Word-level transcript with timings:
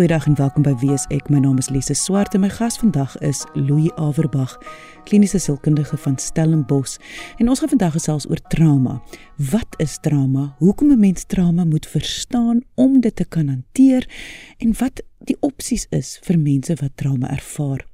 Goeiedag 0.00 0.26
en 0.26 0.34
welkom 0.34 0.62
by 0.64 0.72
Wees 0.80 1.02
ek. 1.12 1.26
My 1.28 1.42
naam 1.44 1.58
is 1.60 1.68
Lise 1.68 1.92
Swart 1.92 2.32
en 2.32 2.40
my 2.40 2.48
gas 2.48 2.80
vandag 2.80 3.12
is 3.20 3.44
Louis 3.52 3.92
Averbag, 4.00 4.56
kliniese 5.04 5.36
sielkundige 5.44 5.92
van 6.00 6.16
Stellenbosch. 6.16 6.96
En 7.36 7.52
ons 7.52 7.60
gaan 7.60 7.68
vandag 7.68 7.92
gesels 7.98 8.24
oor 8.30 8.40
trauma. 8.48 9.02
Wat 9.50 9.76
is 9.76 9.98
trauma? 10.00 10.56
Hoekom 10.58 10.88
'n 10.88 11.00
mens 11.00 11.24
trauma 11.28 11.64
moet 11.64 11.86
verstaan 11.86 12.60
om 12.74 13.00
dit 13.00 13.16
te 13.16 13.24
kan 13.24 13.48
hanteer 13.48 14.08
en 14.58 14.74
wat 14.78 15.02
die 15.18 15.36
opsies 15.40 15.86
is 15.90 16.18
vir 16.22 16.38
mense 16.38 16.74
wat 16.74 16.90
trauma 16.94 17.30
ervaar. 17.30 17.86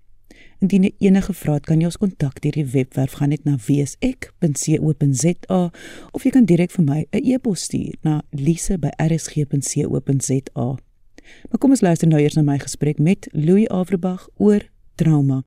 Indien 0.60 0.82
jy 0.82 0.94
enige 0.98 1.32
vrae 1.32 1.54
het, 1.54 1.66
kan 1.66 1.80
jy 1.80 1.84
ons 1.84 1.98
kontak 1.98 2.40
deur 2.40 2.52
die 2.52 2.66
webwerf 2.66 3.12
gaan 3.12 3.28
net 3.28 3.44
na 3.44 3.56
weesek.co.za 3.66 5.70
of 6.12 6.22
jy 6.22 6.30
kan 6.30 6.44
direk 6.44 6.70
vir 6.70 6.84
my 6.84 7.06
'n 7.10 7.24
e-pos 7.24 7.62
stuur 7.62 7.94
na 8.02 8.22
lise@rsg.co.za. 8.30 10.85
Maar 11.50 11.60
kom 11.62 11.74
ons 11.76 11.84
luister 11.84 12.08
nou 12.08 12.20
eers 12.20 12.36
na 12.38 12.44
my 12.46 12.58
gesprek 12.62 12.98
met 13.02 13.28
Louis 13.32 13.68
Averbag 13.68 14.28
oor 14.36 14.64
trauma. 14.94 15.42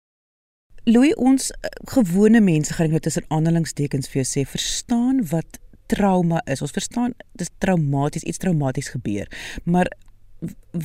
Louis, 0.89 1.13
ons 1.15 1.51
uh, 1.51 1.71
gewone 1.93 2.41
mense 2.41 2.73
gaan 2.73 2.89
nou 2.89 3.01
tussen 3.03 3.25
aanhalingstekens 3.27 4.09
vir 4.09 4.23
jou 4.23 4.27
sê, 4.27 4.45
verstaan 4.47 5.23
wat 5.31 5.59
trauma 5.89 6.41
is. 6.45 6.61
Ons 6.65 6.75
verstaan 6.75 7.15
dis 7.37 7.51
traumaties, 7.61 8.23
iets 8.23 8.41
traumaties 8.41 8.91
gebeur. 8.93 9.29
Maar 9.63 9.91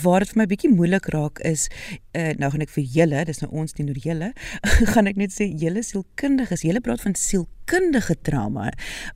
waar 0.02 0.24
dit 0.24 0.32
vir 0.32 0.40
my 0.40 0.46
bietjie 0.50 0.70
moeilik 0.72 1.06
raak 1.14 1.38
is 1.46 1.68
uh, 1.70 2.32
nou 2.40 2.50
gaan 2.50 2.64
ek 2.64 2.72
vir 2.74 2.88
julle, 2.96 3.22
dis 3.28 3.40
nou 3.44 3.50
ons 3.62 3.76
teenoor 3.76 4.00
julle, 4.02 4.32
gaan 4.94 5.10
ek 5.10 5.20
net 5.20 5.34
sê 5.34 5.46
julle 5.46 5.84
sielkundiges, 5.86 6.66
julle 6.66 6.82
praat 6.84 7.04
van 7.04 7.14
sielkundige 7.18 8.18
trauma. 8.26 8.72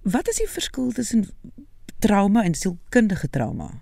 Wat 0.07 0.31
is 0.31 0.41
die 0.45 0.49
verskil 0.51 0.93
tussen 0.95 1.27
trauma 2.05 2.47
en 2.47 2.55
sielkundige 2.55 3.31
trauma? 3.35 3.73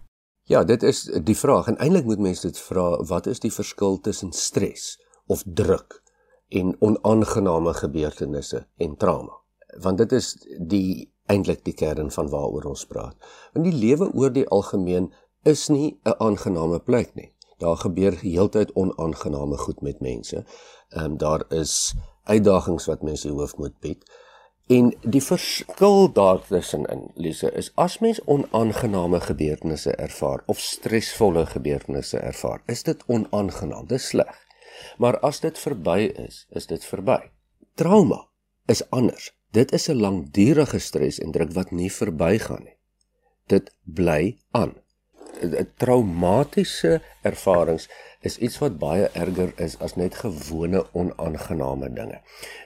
Ja, 0.46 0.64
dit 0.64 0.82
is 0.82 1.00
die 1.26 1.34
vraag 1.34 1.66
en 1.66 1.76
eintlik 1.82 2.04
moet 2.06 2.20
mense 2.22 2.46
dit 2.46 2.58
vra, 2.68 3.02
wat 3.10 3.26
is 3.26 3.40
die 3.42 3.50
verskil 3.50 3.96
tussen 3.98 4.30
stres 4.32 4.92
of 5.26 5.42
druk 5.42 5.96
en 6.54 6.76
onaangename 6.78 7.72
gebeurtenisse 7.74 8.60
en 8.78 8.94
trauma? 8.96 9.34
Want 9.82 9.98
dit 9.98 10.12
is 10.14 10.28
die 10.70 11.10
eintlik 11.26 11.64
die 11.66 11.74
kern 11.74 12.12
van 12.14 12.30
waaroor 12.30 12.68
ons 12.70 12.86
praat. 12.86 13.16
Want 13.56 13.66
die 13.66 13.74
lewe 13.74 14.06
oor 14.14 14.30
die 14.30 14.46
algemeen 14.46 15.10
is 15.42 15.66
nie 15.68 15.98
'n 16.04 16.14
aangename 16.28 16.78
plek 16.78 17.14
nie. 17.14 17.32
Daar 17.58 17.76
gebeur 17.76 18.14
heeltyd 18.20 18.70
onaangename 18.72 19.58
goed 19.58 19.82
met 19.82 20.00
mense. 20.00 20.44
Ehm 20.88 21.04
um, 21.04 21.16
daar 21.16 21.42
is 21.48 21.94
uitdagings 22.24 22.86
wat 22.86 23.02
mense 23.02 23.28
hoof 23.28 23.56
moet 23.56 23.80
bied. 23.80 24.04
En 24.66 24.88
die 25.06 25.22
verskil 25.22 26.08
daartussenin, 26.10 27.04
Lise, 27.14 27.52
is 27.54 27.68
as 27.78 28.00
mens 28.02 28.18
onaangename 28.26 29.20
gebeurtenisse 29.22 29.92
ervaar 29.94 30.42
of 30.50 30.58
stresvolle 30.58 31.44
gebeurtenisse 31.46 32.18
ervaar, 32.18 32.64
is 32.66 32.82
dit 32.82 33.04
onaangenaam, 33.06 33.86
dis 33.86 34.08
sleg. 34.10 34.40
Maar 34.98 35.20
as 35.22 35.38
dit 35.40 35.58
verby 35.58 36.10
is, 36.26 36.46
is 36.50 36.66
dit 36.66 36.84
verby. 36.84 37.20
Trauma 37.78 38.24
is 38.66 38.82
anders. 38.90 39.30
Dit 39.54 39.72
is 39.72 39.88
'n 39.88 40.00
langdurige 40.00 40.78
stres 40.78 41.20
en 41.22 41.30
druk 41.32 41.52
wat 41.52 41.70
nie 41.70 41.92
verbygaan 41.92 42.64
nie. 42.64 42.76
Dit 43.46 43.70
bly 43.84 44.38
aan. 44.50 44.74
Traumatiese 45.76 47.00
ervarings 47.22 47.88
is 48.20 48.38
iets 48.38 48.58
wat 48.58 48.78
baie 48.78 49.08
erger 49.12 49.52
is 49.56 49.78
as 49.78 49.94
net 49.94 50.14
gewone 50.14 50.86
onaangename 50.92 51.92
dinge. 51.92 52.20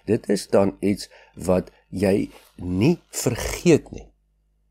Dit 0.05 0.29
is 0.29 0.49
dan 0.49 0.77
iets 0.81 1.11
wat 1.35 1.71
jy 1.91 2.31
nie 2.57 2.99
vergeet 3.11 3.91
nie. 3.91 4.07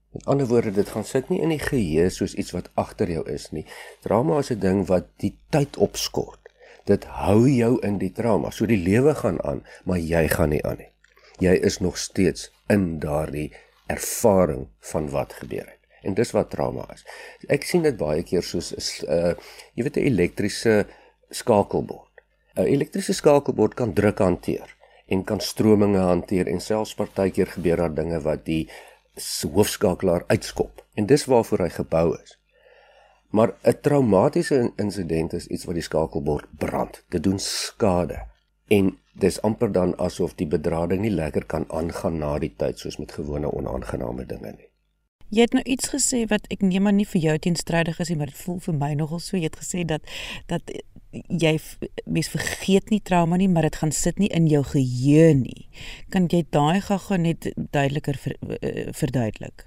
Met 0.09 0.25
ander 0.25 0.48
woorde, 0.50 0.72
dit 0.73 0.89
gaan 0.89 1.06
sit 1.06 1.30
nie 1.30 1.42
in 1.44 1.52
die 1.53 1.62
geheue 1.62 2.09
soos 2.09 2.34
iets 2.34 2.52
wat 2.56 2.72
agter 2.81 3.12
jou 3.14 3.22
is 3.30 3.52
nie. 3.53 3.66
Trauma 4.02 4.39
is 4.39 4.50
'n 4.52 4.59
ding 4.59 4.88
wat 4.88 5.06
die 5.17 5.38
tyd 5.50 5.78
opskort. 5.78 6.40
Dit 6.86 7.03
hou 7.03 7.47
jou 7.47 7.78
in 7.86 7.97
die 7.97 8.12
trauma. 8.12 8.50
So 8.52 8.66
die 8.66 8.84
lewe 8.84 9.16
gaan 9.16 9.44
aan, 9.44 9.64
maar 9.86 10.00
jy 10.00 10.28
gaan 10.28 10.50
nie 10.50 10.66
aan 10.66 10.78
nie. 10.78 10.92
Jy 11.40 11.53
is 11.53 11.80
nog 11.80 11.97
steeds 11.97 12.52
in 12.68 13.00
daardie 13.00 13.53
ervaring 13.88 14.68
van 14.80 15.09
wat 15.09 15.34
gebeur 15.34 15.66
het. 15.66 15.80
En 16.01 16.13
dis 16.13 16.31
wat 16.31 16.50
trauma 16.50 16.88
is. 16.94 17.06
Ek 17.47 17.63
sien 17.63 17.81
dit 17.81 17.97
baie 17.97 18.24
keer 18.24 18.44
soos 18.44 18.72
'n 18.74 19.12
uh, 19.12 19.34
jy 19.75 19.84
weet 19.84 19.97
'n 19.97 20.06
elektriese 20.06 20.86
skakelbord. 21.30 22.09
'n 22.56 22.66
Elektriese 22.66 23.13
skakelbord 23.13 23.74
kan 23.74 23.94
druk 23.94 24.19
hanteer 24.19 24.78
en 25.09 25.24
kan 25.24 25.42
strominge 25.42 25.97
hanteer 25.97 26.47
en 26.47 26.62
selfs 26.62 26.94
partykeer 26.96 27.47
gebeur 27.56 27.81
daar 27.84 27.94
dinge 27.94 28.22
wat 28.25 28.46
die 28.46 28.70
hoofskakelaar 29.53 30.24
uitskop. 30.28 30.86
En 30.94 31.06
dis 31.06 31.25
waarvoor 31.25 31.66
hy 31.66 31.70
gebou 31.70 32.08
is. 32.22 32.38
Maar 33.30 33.53
'n 33.64 33.80
traumatiese 33.81 34.72
insident 34.75 35.34
is 35.34 35.48
iets 35.48 35.66
wat 35.66 35.74
die 35.74 35.84
skakelbord 35.84 36.48
brand. 36.58 37.03
Dit 37.09 37.24
doen 37.24 37.40
skade. 37.40 38.25
En 38.68 38.98
dis 39.14 39.42
amper 39.42 39.72
dan 39.72 39.98
asof 39.98 40.36
die 40.36 40.48
bedrading 40.48 41.02
nie 41.02 41.12
lekker 41.12 41.46
kan 41.46 41.66
aangaan 41.68 42.18
na 42.18 42.40
die 42.40 42.53
tyd 42.56 42.80
soos 42.80 42.98
met 42.98 43.12
gewone 43.12 43.52
onaangename 43.52 44.25
dinge 44.25 44.52
nie. 44.52 44.69
Jy 45.30 45.42
het 45.42 45.53
nou 45.53 45.64
iets 45.64 45.90
gesê 45.94 46.25
wat 46.30 46.48
ek 46.50 46.62
neem 46.62 46.84
maar 46.84 46.94
nie 46.94 47.06
vir 47.06 47.22
jou 47.22 47.38
teenstrydig 47.38 48.00
is 48.00 48.09
nie, 48.09 48.18
maar 48.18 48.31
dit 48.31 48.38
voel 48.38 48.59
vir 48.59 48.74
my 48.74 48.94
nogal 48.94 49.19
so. 49.19 49.38
Jy 49.38 49.44
het 49.44 49.59
gesê 49.62 49.86
dat 49.86 50.02
dat 50.50 50.72
jy 51.12 51.56
mens 52.06 52.30
vergeet 52.30 52.90
nie 52.90 53.02
trauma 53.02 53.38
nie, 53.38 53.50
maar 53.50 53.66
dit 53.68 53.80
gaan 53.81 53.92
sit 53.92 54.20
nie 54.20 54.30
in 54.36 54.47
jou 54.47 54.64
geheue 54.64 55.34
nie. 55.34 55.70
Kan 56.14 56.30
jy 56.30 56.46
daai 56.50 56.81
gaga 56.81 57.18
net 57.18 57.52
duideliker 57.56 58.18
ver, 58.18 58.38
uh, 58.42 58.90
verduidelik? 58.94 59.66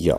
Ja. 0.00 0.16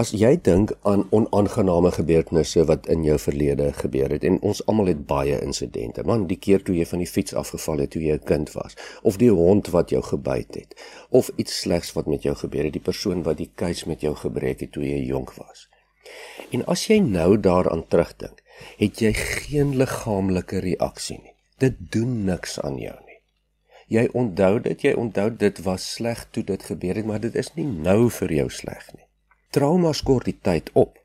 As 0.00 0.10
jy 0.16 0.32
dink 0.42 0.72
aan 0.88 1.04
onaangename 1.14 1.92
gebeurtenisse 1.94 2.64
wat 2.66 2.88
in 2.90 3.04
jou 3.04 3.18
verlede 3.20 3.68
gebeur 3.76 4.10
het 4.10 4.24
en 4.24 4.40
ons 4.40 4.62
almal 4.66 4.90
het 4.90 5.04
baie 5.06 5.36
insidente. 5.44 6.02
Man, 6.08 6.26
die 6.26 6.38
keer 6.40 6.64
toe 6.64 6.74
jy 6.74 6.86
van 6.88 7.04
die 7.04 7.10
fiets 7.10 7.36
afgeval 7.36 7.84
het 7.84 7.92
toe 7.94 8.02
jy 8.02 8.16
'n 8.18 8.26
kind 8.26 8.52
was, 8.52 8.74
of 9.02 9.20
die 9.22 9.30
hond 9.30 9.68
wat 9.76 9.90
jou 9.90 10.02
gebyt 10.02 10.54
het, 10.54 10.74
of 11.10 11.30
iets 11.36 11.60
slegs 11.60 11.92
wat 11.92 12.06
met 12.06 12.22
jou 12.22 12.34
gebeur 12.34 12.64
het, 12.64 12.72
die 12.72 12.88
persoon 12.90 13.22
wat 13.22 13.36
die 13.36 13.50
keus 13.54 13.84
met 13.84 14.00
jou 14.00 14.14
gebreek 14.16 14.60
het 14.60 14.72
toe 14.72 14.84
jy 14.84 15.04
jonk 15.06 15.34
was. 15.34 15.68
En 16.50 16.64
as 16.66 16.86
jy 16.86 16.98
nou 17.04 17.38
daaraan 17.38 17.86
terugdink, 17.88 18.42
het 18.78 19.00
jy 19.00 19.12
geen 19.18 19.76
liggaamlike 19.80 20.58
reaksie 20.64 21.18
nie. 21.22 21.34
Dit 21.58 21.76
doen 21.92 22.24
niks 22.24 22.58
aan 22.60 22.78
jou 22.80 22.96
nie. 23.06 23.18
Jy 23.90 24.06
onthou 24.14 24.60
dit, 24.60 24.82
jy 24.82 24.92
onthou 24.94 25.28
dit 25.36 25.62
was 25.66 25.86
sleg 25.94 26.24
toe 26.30 26.44
dit 26.46 26.62
gebeur 26.62 26.96
het, 27.00 27.06
maar 27.06 27.20
dit 27.20 27.34
is 27.34 27.54
nie 27.56 27.66
nou 27.66 28.10
vir 28.20 28.32
jou 28.32 28.48
sleg 28.50 28.86
nie. 28.94 29.06
Trauma 29.50 29.92
skort 29.92 30.30
die 30.30 30.38
tyd 30.42 30.70
op. 30.72 30.98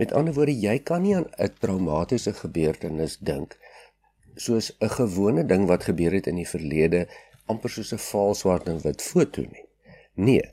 Met 0.00 0.12
ander 0.12 0.34
woorde, 0.34 0.54
jy 0.56 0.78
kan 0.78 1.02
nie 1.02 1.16
aan 1.16 1.28
'n 1.38 1.52
traumatiese 1.60 2.32
gebeurtenis 2.32 3.18
dink 3.20 3.58
soos 4.36 4.72
'n 4.80 4.88
gewone 4.88 5.46
ding 5.46 5.66
wat 5.66 5.84
gebeur 5.84 6.12
het 6.12 6.26
in 6.26 6.36
die 6.36 6.48
verlede, 6.48 7.06
amper 7.46 7.70
soos 7.70 7.92
'n 7.92 7.98
vaal 7.98 8.34
swart 8.34 8.68
en 8.68 8.80
wit 8.80 9.02
foto 9.02 9.42
nie. 9.42 9.66
Nee. 10.14 10.50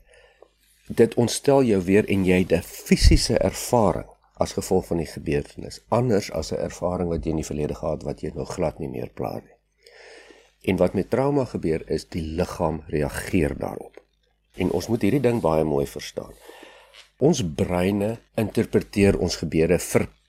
Dit 0.92 1.14
ontstel 1.14 1.62
jou 1.64 1.78
weer 1.82 2.08
en 2.08 2.24
jy 2.28 2.38
het 2.42 2.52
'n 2.52 2.62
fisiese 2.62 3.38
ervaring 3.38 4.08
as 4.36 4.52
gevolg 4.52 4.86
van 4.86 4.96
die 4.96 5.06
gebeurtenis, 5.06 5.80
anders 5.88 6.30
as 6.32 6.52
'n 6.52 6.60
ervaring 6.60 7.08
wat 7.08 7.24
jy 7.24 7.30
in 7.30 7.40
die 7.40 7.50
verlede 7.50 7.74
gehad 7.74 8.02
wat 8.02 8.20
jy 8.20 8.30
nog 8.34 8.52
glad 8.54 8.78
nie 8.78 8.88
meer 8.88 9.08
pla 9.08 9.34
nie. 9.34 9.56
En 10.62 10.76
wat 10.76 10.94
met 10.94 11.10
trauma 11.10 11.44
gebeur 11.44 11.90
is 11.90 12.08
die 12.08 12.22
liggaam 12.22 12.82
reageer 12.86 13.58
daarop. 13.58 14.04
En 14.54 14.70
ons 14.70 14.86
moet 14.86 15.02
hierdie 15.02 15.20
ding 15.20 15.40
baie 15.40 15.64
mooi 15.64 15.86
verstaan. 15.86 16.34
Ons 17.18 17.42
breine 17.54 18.18
interpreteer 18.34 19.18
ons 19.18 19.36
gebeure 19.36 19.78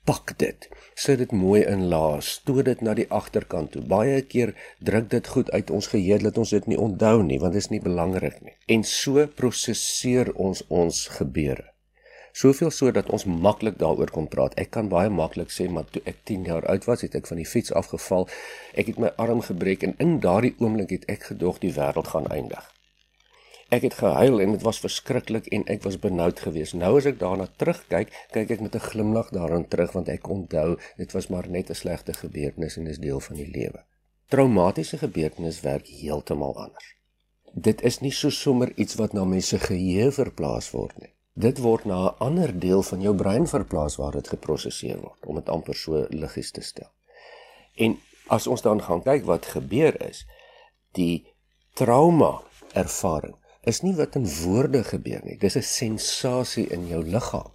verpak 0.04 0.38
dit. 0.38 0.68
Sit 0.94 1.18
dit 1.18 1.32
mooi 1.32 1.64
in 1.64 1.88
laas, 1.88 2.38
stoot 2.38 2.64
dit 2.64 2.80
na 2.80 2.94
die 2.94 3.06
agterkant 3.08 3.72
toe. 3.72 3.82
Baie 3.82 4.20
keer 4.22 4.54
druk 4.80 5.10
dit 5.10 5.26
goed 5.26 5.50
uit 5.50 5.70
ons 5.70 5.86
geheue 5.86 6.18
dat 6.22 6.38
ons 6.38 6.50
dit 6.50 6.66
nie 6.66 6.78
onthou 6.78 7.22
nie, 7.22 7.38
want 7.40 7.52
dit 7.52 7.62
is 7.62 7.70
nie 7.70 7.80
belangrik 7.80 8.42
nie. 8.42 8.54
En 8.68 8.84
so 8.84 9.26
prosesseer 9.26 10.32
ons 10.34 10.62
ons 10.68 11.06
gebeure. 11.08 11.70
Soveel 12.34 12.70
so 12.70 12.90
dat 12.90 13.10
ons 13.14 13.24
maklik 13.24 13.78
daaroor 13.78 14.10
kon 14.10 14.28
praat. 14.28 14.56
Ek 14.58 14.72
kan 14.74 14.90
baie 14.90 15.08
maklik 15.08 15.54
sê 15.54 15.68
maar 15.70 15.86
toe 15.86 16.02
ek 16.04 16.24
10 16.26 16.44
jaar 16.50 16.66
oud 16.66 16.84
was, 16.84 17.06
het 17.06 17.14
ek 17.14 17.30
van 17.30 17.38
die 17.38 17.46
fiets 17.46 17.72
afgeval. 17.72 18.28
Ek 18.74 18.90
het 18.90 18.98
my 18.98 19.14
arm 19.16 19.40
gebreek 19.40 19.86
en 19.86 19.94
in 20.02 20.18
daardie 20.20 20.56
oomblik 20.58 20.90
het 20.98 21.06
ek 21.08 21.30
gedog 21.30 21.62
die 21.62 21.72
wêreld 21.72 22.10
gaan 22.10 22.26
eindig. 22.26 22.73
Ek 23.74 23.86
het 23.86 23.96
gehuil 23.98 24.40
en 24.44 24.52
dit 24.54 24.64
was 24.66 24.80
verskriklik 24.84 25.46
en 25.56 25.64
ek 25.74 25.82
was 25.86 25.98
benoud 25.98 26.40
geweest. 26.46 26.76
Nou 26.78 26.92
as 26.98 27.08
ek 27.10 27.18
daarna 27.22 27.46
terugkyk, 27.62 28.12
kyk 28.36 28.52
ek 28.56 28.60
met 28.66 28.76
'n 28.76 28.86
glimlag 28.90 29.32
daaraan 29.34 29.66
terug 29.68 29.92
want 29.96 30.08
ek 30.08 30.28
onthou 30.28 30.76
dit 30.96 31.12
was 31.12 31.28
maar 31.32 31.48
net 31.48 31.70
'n 31.70 31.80
slegte 31.82 32.12
gebeurtenis 32.12 32.76
en 32.76 32.86
is 32.86 32.98
deel 32.98 33.20
van 33.20 33.36
die 33.36 33.50
lewe. 33.50 33.80
Traumatiese 34.28 34.98
gebeurtenis 34.98 35.60
werk 35.60 35.86
heeltemal 35.86 36.54
anders. 36.56 36.94
Dit 37.52 37.82
is 37.82 38.00
nie 38.00 38.12
so 38.12 38.30
sommer 38.30 38.72
iets 38.76 38.94
wat 38.94 39.12
na 39.12 39.24
mense 39.24 39.58
geheue 39.58 40.12
verplaas 40.12 40.70
word 40.70 40.98
nie 41.00 41.14
dit 41.34 41.58
word 41.58 41.84
na 41.84 42.08
'n 42.08 42.14
ander 42.18 42.58
deel 42.58 42.82
van 42.82 43.00
jou 43.00 43.14
brein 43.14 43.46
verplaas 43.46 43.96
waar 43.96 44.12
dit 44.12 44.28
geprosesseer 44.28 45.00
word 45.00 45.26
om 45.26 45.34
dit 45.34 45.48
amper 45.48 45.74
so 45.74 46.06
liggies 46.10 46.50
te 46.50 46.60
stel. 46.60 46.90
En 47.74 47.98
as 48.26 48.46
ons 48.46 48.62
dan 48.62 48.82
gaan 48.82 49.02
kyk 49.02 49.24
wat 49.24 49.46
gebeur 49.46 50.08
is, 50.08 50.26
die 50.92 51.26
trauma 51.74 52.42
ervaring 52.72 53.34
is 53.64 53.80
nie 53.80 53.94
wat 53.96 54.16
in 54.18 54.26
woorde 54.42 54.84
gebeur 54.84 55.20
nie. 55.24 55.38
Dis 55.38 55.56
'n 55.56 55.62
sensasie 55.62 56.66
in 56.68 56.86
jou 56.86 57.04
liggaam. 57.04 57.52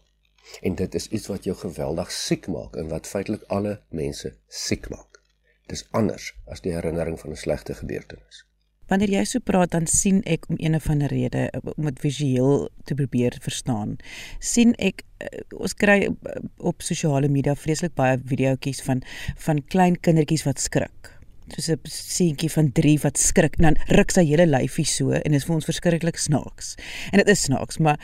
En 0.62 0.76
dit 0.76 0.96
is 0.96 1.08
iets 1.08 1.28
wat 1.28 1.44
jou 1.44 1.56
geweldig 1.58 2.12
siek 2.12 2.48
maak 2.48 2.76
en 2.76 2.88
wat 2.88 3.08
feitelik 3.08 3.44
alle 3.48 3.82
mense 3.90 4.34
siek 4.48 4.90
maak. 4.90 5.22
Dis 5.68 5.88
anders 5.92 6.34
as 6.48 6.62
die 6.62 6.74
herinnering 6.74 7.20
van 7.20 7.32
'n 7.32 7.36
slegte 7.36 7.74
gebeurtenis. 7.74 8.46
Wanneer 8.90 9.10
jy 9.10 9.24
so 9.24 9.40
praat 9.40 9.72
dan 9.72 9.88
sien 9.88 10.24
ek 10.24 10.48
om 10.50 10.56
een 10.58 10.76
of 10.76 10.90
ander 10.90 11.08
rede 11.08 11.52
om 11.76 11.86
dit 11.86 12.00
visueel 12.00 12.70
te 12.84 12.96
probeer 12.96 13.38
verstaan. 13.42 13.98
sien 14.40 14.74
ek 14.76 15.04
eh, 15.18 15.42
ons 15.56 15.74
kry 15.74 16.00
eh, 16.08 16.42
op 16.58 16.82
sosiale 16.82 17.30
media 17.30 17.56
vreeslik 17.56 17.94
baie 17.94 18.18
videoetjies 18.26 18.82
van 18.82 19.04
van 19.36 19.66
klein 19.66 20.00
kindertjies 20.00 20.44
wat 20.44 20.60
skrik. 20.60 21.19
Soos 21.50 21.70
'n 21.70 21.80
seentjie 21.86 22.50
van 22.50 22.72
3 22.72 23.00
wat 23.04 23.18
skrik 23.18 23.58
en 23.58 23.64
dan 23.64 23.78
ruk 23.98 24.12
sy 24.12 24.26
hele 24.26 24.46
lyfie 24.46 24.86
so 24.86 25.12
en 25.12 25.32
dit 25.32 25.42
is 25.42 25.46
vir 25.46 25.56
ons 25.56 25.66
verskriklik 25.66 26.18
snaaks. 26.18 26.76
En 27.12 27.18
dit 27.18 27.28
is 27.28 27.42
snaaks, 27.42 27.78
maar 27.78 27.98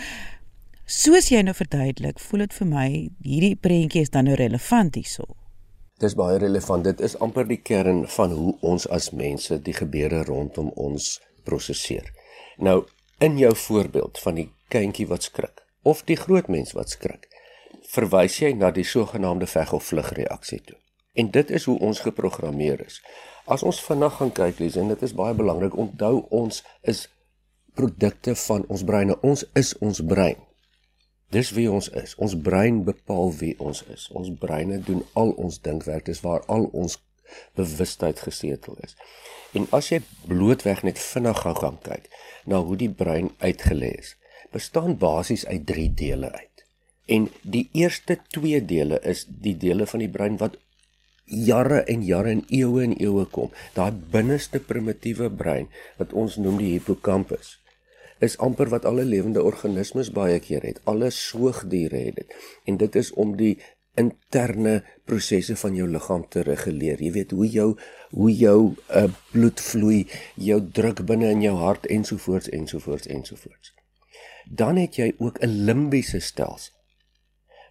soos 0.85 1.29
jy 1.29 1.41
nou 1.41 1.53
verduidelik, 1.53 2.19
voel 2.19 2.39
dit 2.39 2.53
vir 2.53 2.67
my 2.67 2.87
hierdie 3.23 3.55
prentjie 3.55 4.01
is 4.01 4.09
dan 4.09 4.25
nou 4.25 4.35
relevant 4.35 4.95
hierso. 4.95 5.35
Dis 5.99 6.15
baie 6.15 6.37
relevant. 6.37 6.83
Dit 6.83 6.99
is 6.99 7.15
amper 7.23 7.47
die 7.47 7.61
kern 7.61 8.07
van 8.07 8.31
hoe 8.31 8.57
ons 8.61 8.87
as 8.91 9.11
mense 9.11 9.61
die 9.63 9.73
gebeure 9.73 10.23
rondom 10.27 10.73
ons 10.75 11.21
prosesseer. 11.47 12.11
Nou, 12.57 12.83
in 13.23 13.37
jou 13.37 13.55
voorbeeld 13.55 14.19
van 14.19 14.35
die 14.35 14.49
kindjie 14.67 15.07
wat 15.07 15.23
skrik 15.23 15.63
of 15.83 16.01
die 16.03 16.17
groot 16.17 16.47
mens 16.51 16.73
wat 16.75 16.89
skrik, 16.89 17.29
verwys 17.93 18.39
jy 18.41 18.51
na 18.57 18.71
die 18.75 18.83
sogenaamde 18.83 19.47
veg 19.47 19.71
of 19.77 19.85
vlug 19.87 20.11
reaksie 20.17 20.59
toe. 20.65 20.77
En 21.15 21.29
dit 21.31 21.51
is 21.51 21.67
hoe 21.69 21.77
ons 21.79 21.99
geprogrammeer 22.03 22.81
is. 22.85 22.99
As 23.45 23.63
ons 23.63 23.79
vinnig 23.85 24.15
gaan 24.17 24.31
kyk, 24.33 24.59
lees 24.59 24.77
en 24.81 24.89
dit 24.89 25.01
is 25.05 25.13
baie 25.13 25.35
belangrik, 25.37 25.77
onthou 25.77 26.23
ons 26.33 26.63
is 26.81 27.05
produkte 27.77 28.33
van 28.47 28.65
ons 28.71 28.83
breine. 28.87 29.17
Ons 29.21 29.45
is 29.53 29.75
ons 29.85 30.01
brein. 30.01 30.39
Dis 31.33 31.51
wie 31.53 31.67
ons 31.71 31.89
is. 32.01 32.15
Ons 32.21 32.33
brein 32.41 32.81
bepaal 32.87 33.33
wie 33.39 33.53
ons 33.61 33.83
is. 33.93 34.07
Ons 34.17 34.31
breine 34.41 34.79
doen 34.87 35.03
al 35.13 35.33
ons 35.41 35.59
dinkwerk, 35.61 36.07
dis 36.09 36.23
waar 36.25 36.45
al 36.49 36.69
ons 36.73 36.97
bewustheid 37.57 38.19
gesetel 38.21 38.77
is. 38.85 38.97
En 39.57 39.67
as 39.75 39.91
jy 39.91 40.01
blootweg 40.25 40.83
net 40.85 41.01
vinnig 41.01 41.41
gou 41.41 41.55
gaan 41.57 41.79
kyk 41.85 42.09
na 42.49 42.61
hoe 42.65 42.77
die 42.79 42.91
brein 42.91 43.31
uitgelê 43.41 43.93
is, 43.99 44.15
bestaan 44.53 44.97
basies 45.01 45.45
uit 45.49 45.65
3 45.69 45.87
dele 46.01 46.31
uit. 46.31 46.65
En 47.05 47.27
die 47.41 47.67
eerste 47.77 48.17
2 48.33 48.61
dele 48.65 48.99
is 49.05 49.25
die 49.29 49.55
dele 49.57 49.85
van 49.89 50.01
die 50.01 50.09
brein 50.09 50.37
wat 50.41 50.57
jare 51.25 51.83
en 51.91 52.03
jare 52.05 52.29
en 52.29 52.43
eeue 52.49 52.83
en 52.83 52.95
eeue 53.01 53.25
kom. 53.25 53.51
Daai 53.73 53.91
binneste 53.91 54.59
primitiewe 54.59 55.29
brein 55.29 55.69
wat 55.97 56.13
ons 56.13 56.37
noem 56.37 56.57
die 56.61 56.73
hippocampus 56.75 57.57
is 58.23 58.37
amper 58.39 58.69
wat 58.71 58.85
alle 58.85 59.03
lewende 59.03 59.43
organismes 59.43 60.11
baie 60.15 60.39
keer 60.39 60.63
het. 60.63 60.79
Alle 60.83 61.09
soogdiere 61.11 61.97
het 62.07 62.15
dit. 62.15 62.35
En 62.65 62.77
dit 62.77 62.95
is 62.95 63.11
om 63.13 63.35
die 63.35 63.57
interne 63.99 64.83
prosesse 65.07 65.55
van 65.55 65.75
jou 65.75 65.87
liggaam 65.87 66.25
te 66.29 66.43
reguleer. 66.47 67.01
Jy 67.03 67.11
weet 67.15 67.31
hoe 67.35 67.49
jou 67.49 67.69
hoe 68.15 68.31
jou 68.31 68.59
uh, 68.95 69.07
bloed 69.31 69.59
vloei, 69.61 70.05
jou 70.35 70.61
druk 70.71 71.03
binne 71.07 71.31
in 71.35 71.41
jou 71.43 71.55
hart 71.59 71.87
ensovoorts 71.91 72.49
ensovoorts 72.55 73.07
ensovoorts. 73.07 73.73
Dan 74.45 74.77
het 74.77 74.95
jy 74.95 75.13
ook 75.17 75.41
'n 75.43 75.65
limbiese 75.67 76.19
stelsel 76.19 76.74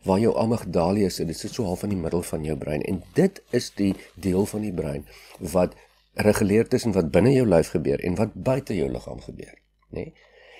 waar 0.04 0.20
jou 0.20 0.34
amygdala 0.38 1.08
sit. 1.08 1.26
Dit 1.26 1.38
sit 1.38 1.54
so 1.54 1.64
half 1.64 1.82
in 1.82 1.94
die 1.94 2.00
middel 2.00 2.22
van 2.22 2.44
jou 2.44 2.56
brein 2.56 2.82
en 2.82 3.02
dit 3.14 3.42
is 3.50 3.70
die 3.78 3.94
deel 4.14 4.46
van 4.46 4.60
die 4.60 4.72
brein 4.72 5.06
wat 5.54 5.74
reguleer 6.14 6.68
tussen 6.68 6.92
wat 6.92 7.10
binne 7.10 7.32
jou 7.34 7.46
lyf 7.46 7.72
gebeur 7.74 8.00
en 8.00 8.14
wat 8.20 8.34
buite 8.34 8.76
jou 8.76 8.90
liggaam 8.90 9.20
gebeur, 9.20 9.54
nê? 9.90 10.04
Nee? 10.04 10.12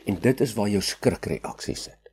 En 0.04 0.18
dit 0.20 0.40
is 0.40 0.52
waar 0.52 0.68
jou 0.68 0.82
skrikreaksie 0.82 1.76
sit. 1.80 2.10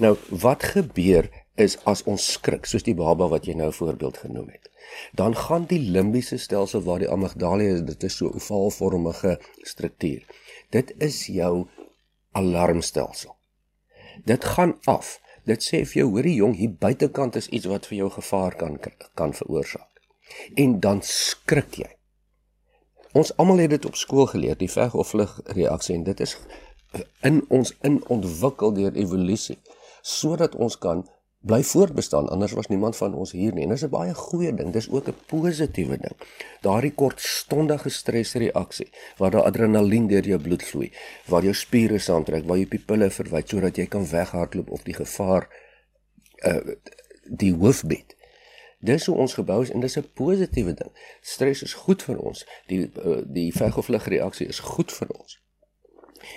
Nou, 0.00 0.14
wat 0.28 0.62
gebeur 0.64 1.28
is 1.60 1.76
as 1.84 2.02
ons 2.08 2.24
skrik, 2.32 2.64
soos 2.64 2.86
die 2.86 2.96
baba 2.96 3.26
wat 3.28 3.44
jy 3.44 3.56
nou 3.58 3.68
voorbeeld 3.74 4.22
genoem 4.22 4.48
het. 4.48 4.70
Dan 5.12 5.36
gaan 5.36 5.66
die 5.68 5.80
limbiese 5.92 6.38
stelsel 6.40 6.82
waar 6.86 7.02
die 7.02 7.10
amygdala 7.10 7.66
is, 7.74 7.82
dit 7.84 8.08
is 8.08 8.16
so 8.16 8.30
'n 8.30 8.40
ovaalvormige 8.40 9.38
struktuur. 9.62 10.24
Dit 10.70 10.94
is 10.98 11.26
jou 11.26 11.66
alarmstelsel. 12.32 13.36
Dit 14.24 14.44
gaan 14.44 14.78
af. 14.84 15.20
Dit 15.50 15.64
sê 15.66 15.82
vir 15.84 16.02
jou, 16.02 16.08
hoorie 16.14 16.36
jong, 16.38 16.54
hier 16.58 16.74
buitekant 16.82 17.36
is 17.40 17.48
iets 17.50 17.66
wat 17.70 17.88
vir 17.90 18.04
jou 18.04 18.10
gevaar 18.16 18.56
kan 18.60 18.78
kan 19.18 19.32
veroorsaak. 19.34 20.02
En 20.54 20.78
dan 20.80 21.02
skrik 21.02 21.80
jy. 21.82 21.90
Ons 23.18 23.32
almal 23.42 23.64
het 23.64 23.72
dit 23.74 23.86
op 23.88 23.96
skool 23.98 24.28
geleer, 24.30 24.58
die 24.58 24.70
veg 24.70 24.94
of 24.94 25.10
vlug 25.10 25.40
reaksie 25.56 25.96
en 25.96 26.04
dit 26.06 26.20
is 26.22 26.36
in 27.26 27.40
ons 27.50 27.72
inontwikkel 27.86 28.74
deur 28.74 28.94
evolusie 28.98 29.58
sodat 30.02 30.54
ons 30.54 30.78
kan 30.78 31.02
bly 31.40 31.62
voortbestaan 31.64 32.28
anders 32.28 32.52
was 32.52 32.66
niemand 32.66 32.96
van 32.96 33.14
ons 33.14 33.32
hier 33.32 33.52
nie. 33.52 33.62
En 33.62 33.68
dit 33.68 33.78
is 33.78 33.84
'n 33.84 33.90
baie 33.90 34.14
goeie 34.14 34.54
ding 34.54 34.72
dis 34.72 34.90
ook 34.90 35.08
'n 35.08 35.16
positiewe 35.26 35.96
ding. 35.96 36.16
Daardie 36.60 36.92
kortstondige 36.94 37.88
stresreaksie 37.88 38.90
waar 39.16 39.30
daar 39.30 39.42
adrenalien 39.42 40.06
deur 40.06 40.26
jou 40.26 40.40
bloed 40.40 40.62
vloei 40.62 40.92
waar 41.26 41.42
jou 41.42 41.54
spiere 41.54 41.98
saamtrek 41.98 42.44
waar 42.44 42.56
jou 42.56 42.68
pupille 42.68 43.10
verwyd 43.10 43.48
sodat 43.48 43.76
jy 43.76 43.86
kan 43.86 44.08
weghardloop 44.08 44.70
of 44.70 44.82
die 44.82 44.94
gevaar 44.94 45.48
uh, 46.36 46.74
die 47.24 47.54
hoof 47.54 47.82
bied. 47.84 48.16
Dis 48.78 49.06
hoe 49.06 49.16
ons 49.16 49.34
gebou 49.34 49.62
is 49.62 49.70
en 49.70 49.80
dis 49.80 49.96
'n 49.96 50.10
positiewe 50.14 50.74
ding. 50.74 50.92
Stres 51.20 51.62
is 51.62 51.74
goed 51.74 52.02
vir 52.02 52.18
ons. 52.18 52.46
Die 52.66 52.90
uh, 53.04 53.22
die 53.24 53.52
veg 53.52 53.76
of 53.76 53.84
vlug 53.84 54.06
reaksie 54.06 54.46
is 54.46 54.58
goed 54.58 54.92
vir 54.92 55.08
ons 55.08 55.40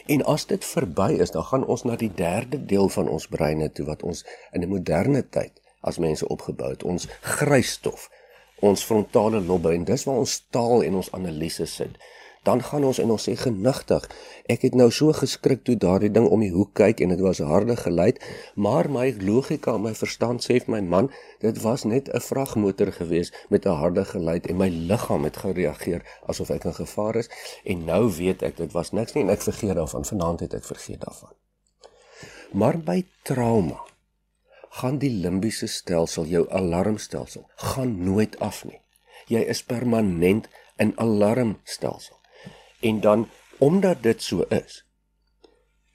En 0.08 0.24
as 0.24 0.46
dit 0.46 0.66
verby 0.66 1.12
is, 1.20 1.32
dan 1.32 1.44
gaan 1.44 1.66
ons 1.66 1.84
na 1.84 1.96
die 1.96 2.12
derde 2.16 2.66
deel 2.66 2.90
van 2.90 3.08
ons 3.08 3.28
breine 3.28 3.72
toe 3.72 3.86
wat 3.86 4.04
ons 4.04 4.26
in 4.52 4.62
'n 4.62 4.70
moderne 4.70 5.24
tyd 5.30 5.62
as 5.82 5.98
mense 5.98 6.28
opgebou 6.28 6.70
het, 6.70 6.84
ons 6.84 7.08
grysstof, 7.22 8.10
ons 8.60 8.84
frontale 8.84 9.42
lobbe 9.42 9.74
en 9.74 9.84
dis 9.84 10.04
waar 10.04 10.22
ons 10.24 10.46
taal 10.50 10.84
en 10.84 10.96
ons 10.96 11.12
analise 11.12 11.66
sit 11.66 11.98
dan 12.44 12.64
gaan 12.64 12.84
ons 12.84 13.00
en 13.00 13.12
ons 13.16 13.26
sê 13.30 13.36
genigtig. 13.40 14.08
Ek 14.52 14.66
het 14.68 14.76
nou 14.76 14.90
so 14.92 15.14
geskrik 15.16 15.64
toe 15.64 15.76
daardie 15.80 16.12
ding 16.12 16.28
om 16.28 16.44
die 16.44 16.52
hoek 16.52 16.74
kyk 16.80 17.00
en 17.04 17.14
dit 17.14 17.22
was 17.24 17.40
harde 17.40 17.76
geluid, 17.80 18.20
maar 18.56 18.90
my 18.92 19.06
logika 19.20 19.76
en 19.78 19.86
my 19.88 19.94
verstand 19.96 20.44
sê 20.44 20.60
vir 20.64 20.76
my 20.76 20.82
man, 20.96 21.10
dit 21.40 21.62
was 21.64 21.84
net 21.84 22.10
'n 22.10 22.20
vragmotor 22.20 22.92
gewees 22.92 23.32
met 23.50 23.66
'n 23.66 23.80
harde 23.84 24.06
geluid 24.06 24.48
en 24.48 24.58
my 24.58 24.70
liggaam 24.70 25.24
het 25.24 25.38
gereageer 25.38 26.02
asof 26.28 26.50
ek 26.50 26.66
in 26.66 26.74
gevaar 26.74 27.16
is 27.16 27.30
en 27.64 27.86
nou 27.86 28.12
weet 28.12 28.44
ek 28.44 28.58
dit 28.58 28.72
was 28.72 28.92
niks 28.92 29.14
nie 29.14 29.24
en 29.24 29.30
ek 29.30 29.42
vergeet 29.42 29.76
daarvan. 29.76 30.06
Vanaand 30.06 30.40
het 30.40 30.54
ek 30.54 30.66
vergeet 30.66 31.02
daarvan. 31.02 31.34
Maar 32.52 32.78
by 32.78 33.06
trauma 33.24 33.82
gaan 34.70 34.98
die 34.98 35.10
limbiese 35.10 35.68
stelsel, 35.68 36.26
jou 36.26 36.50
alarmstelsel, 36.50 37.46
gaan 37.56 38.04
nooit 38.04 38.40
af 38.40 38.64
nie. 38.66 38.82
Jy 39.28 39.40
is 39.40 39.64
permanent 39.64 40.48
in 40.78 40.94
alarmstelsel. 40.98 42.23
En 42.84 43.00
dan 43.04 43.28
omdat 43.64 44.04
dit 44.04 44.22
so 44.22 44.46
is, 44.52 44.82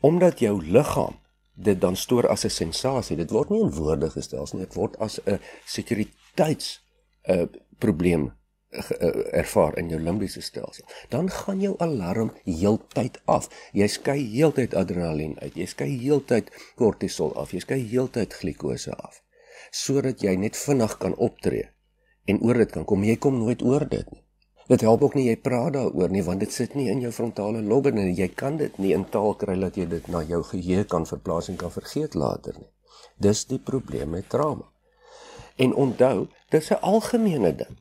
omdat 0.00 0.40
jou 0.40 0.56
liggaam 0.64 1.18
dit 1.58 1.80
dan 1.80 1.96
stoor 1.96 2.28
as 2.28 2.44
'n 2.44 2.54
sensasie, 2.54 3.16
dit 3.16 3.30
word 3.30 3.50
nie 3.50 3.60
in 3.60 3.74
woorde 3.74 4.10
gestel 4.10 4.48
nie, 4.52 4.64
dit 4.64 4.74
word 4.74 4.98
as 4.98 5.20
'n 5.24 5.40
sekuriteits 5.66 6.80
uh, 7.28 7.46
probleem 7.78 8.32
uh, 8.70 9.34
ervaar 9.34 9.78
in 9.78 9.88
jou 9.88 10.00
limbiese 10.00 10.40
stelsel. 10.40 10.84
Dan 11.08 11.30
gaan 11.30 11.60
jou 11.60 11.74
alarm 11.78 12.32
heeltyd 12.44 13.20
af. 13.24 13.48
Jy 13.72 13.86
skei 13.86 14.20
heeltyd 14.36 14.74
adrenalien 14.74 15.38
uit. 15.40 15.54
Jy 15.54 15.66
skei 15.66 15.98
heeltyd 15.98 16.50
kortisol 16.74 17.34
af. 17.34 17.52
Jy 17.52 17.60
skei 17.60 17.82
heeltyd 17.90 18.34
glikose 18.34 18.94
af 18.94 19.22
sodat 19.70 20.22
jy 20.24 20.34
net 20.36 20.56
vinnig 20.56 20.96
kan 21.02 21.14
optree 21.16 21.68
en 22.28 22.40
oor 22.44 22.60
dit 22.60 22.72
kan 22.72 22.84
kom. 22.84 23.04
Jy 23.04 23.16
kom 23.16 23.38
nooit 23.40 23.62
oor 23.62 23.84
dit 23.88 24.10
nie. 24.12 24.24
Dit 24.68 24.80
help 24.84 25.02
ook 25.02 25.14
nie 25.16 25.24
jy 25.30 25.36
praat 25.40 25.72
daaroor 25.78 26.12
nie 26.12 26.22
want 26.24 26.42
dit 26.44 26.52
sit 26.52 26.74
nie 26.76 26.90
in 26.92 27.00
jou 27.00 27.12
frontale 27.12 27.62
lobe 27.64 27.92
nie. 27.92 28.10
Jy 28.12 28.28
kan 28.36 28.58
dit 28.60 28.74
nie 28.78 28.92
in 28.92 29.06
taal 29.08 29.32
kry 29.40 29.56
dat 29.60 29.76
jy 29.80 29.86
dit 29.88 30.08
na 30.12 30.20
jou 30.28 30.42
geheue 30.44 30.84
kan 30.84 31.08
verplaas 31.08 31.48
en 31.48 31.56
kan 31.56 31.72
vergeet 31.72 32.14
later 32.14 32.58
nie. 32.58 32.68
Dis 33.16 33.46
die 33.48 33.58
probleem 33.58 34.12
met 34.12 34.28
trauma. 34.28 34.68
En 35.56 35.74
onthou, 35.74 36.28
dis 36.50 36.70
'n 36.70 36.82
algemene 36.82 37.54
ding. 37.56 37.78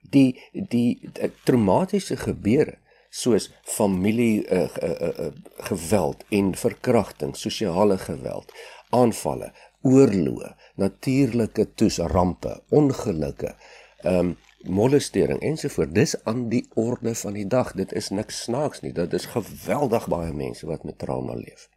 Die 0.00 0.40
die, 0.52 1.10
die 1.10 1.32
traumatiese 1.44 2.16
gebeure 2.16 2.78
soos 3.10 3.50
familie 3.62 4.46
uh, 4.50 4.68
uh, 4.82 5.08
uh, 5.08 5.32
geweld 5.70 6.24
en 6.28 6.54
verkrachting, 6.54 7.36
sosiale 7.36 7.98
geweld, 7.98 8.52
aanvalle, 8.90 9.52
oorloë, 9.86 10.50
natuurlike 10.74 11.68
toesrampe, 11.74 12.60
ongelukke, 12.70 13.54
ehm 14.02 14.18
um, 14.18 14.36
molestering 14.68 15.40
ensovoort. 15.40 15.94
Dis 15.94 16.24
aan 16.24 16.48
die 16.48 16.66
orde 16.74 17.14
van 17.14 17.32
die 17.32 17.46
dag. 17.46 17.72
Dit 17.72 17.92
is 17.92 18.08
niks 18.08 18.42
snaaks 18.42 18.80
nie. 18.80 18.92
Dit 18.92 19.12
is 19.12 19.26
geweldig 19.26 20.08
baie 20.08 20.32
mense 20.32 20.66
wat 20.66 20.84
met 20.84 20.98
trauma 20.98 21.34
leef. 21.34 21.68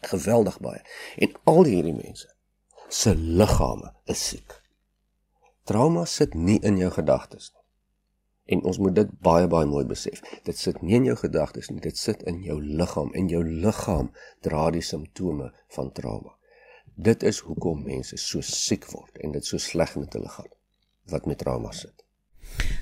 Geweldig 0.00 0.60
baie. 0.60 0.82
En 1.16 1.32
al 1.44 1.64
hierdie 1.64 1.94
mense 1.94 2.34
se 2.88 3.14
liggame 3.14 3.92
is 4.04 4.28
siek. 4.28 4.60
Trauma 5.66 6.04
sit 6.04 6.34
nie 6.34 6.60
in 6.62 6.76
jou 6.78 6.90
gedagtes 6.94 7.50
nie. 7.52 7.62
En 8.54 8.62
ons 8.70 8.78
moet 8.78 8.94
dit 8.94 9.08
baie 9.26 9.48
baie 9.50 9.66
mooi 9.66 9.82
besef. 9.84 10.22
Dit 10.46 10.58
sit 10.58 10.78
nie 10.82 10.94
in 10.94 11.08
jou 11.08 11.16
gedagtes 11.18 11.72
nie, 11.72 11.80
dit 11.82 11.98
sit 11.98 12.22
in 12.30 12.38
jou 12.46 12.60
liggaam 12.62 13.10
en 13.18 13.26
jou 13.28 13.42
liggaam 13.42 14.12
dra 14.46 14.68
die 14.70 14.84
simptome 14.86 15.50
van 15.74 15.90
trauma. 15.92 16.36
Dit 16.94 17.26
is 17.26 17.42
hoekom 17.42 17.82
mense 17.82 18.16
so 18.16 18.40
siek 18.40 18.86
word 18.92 19.18
en 19.18 19.34
dit 19.34 19.44
so 19.44 19.58
sleg 19.58 19.96
met 19.98 20.14
hulle 20.14 20.30
gaan 20.30 20.55
wat 21.12 21.26
met 21.26 21.38
trauma 21.38 21.72
sit. 21.72 22.06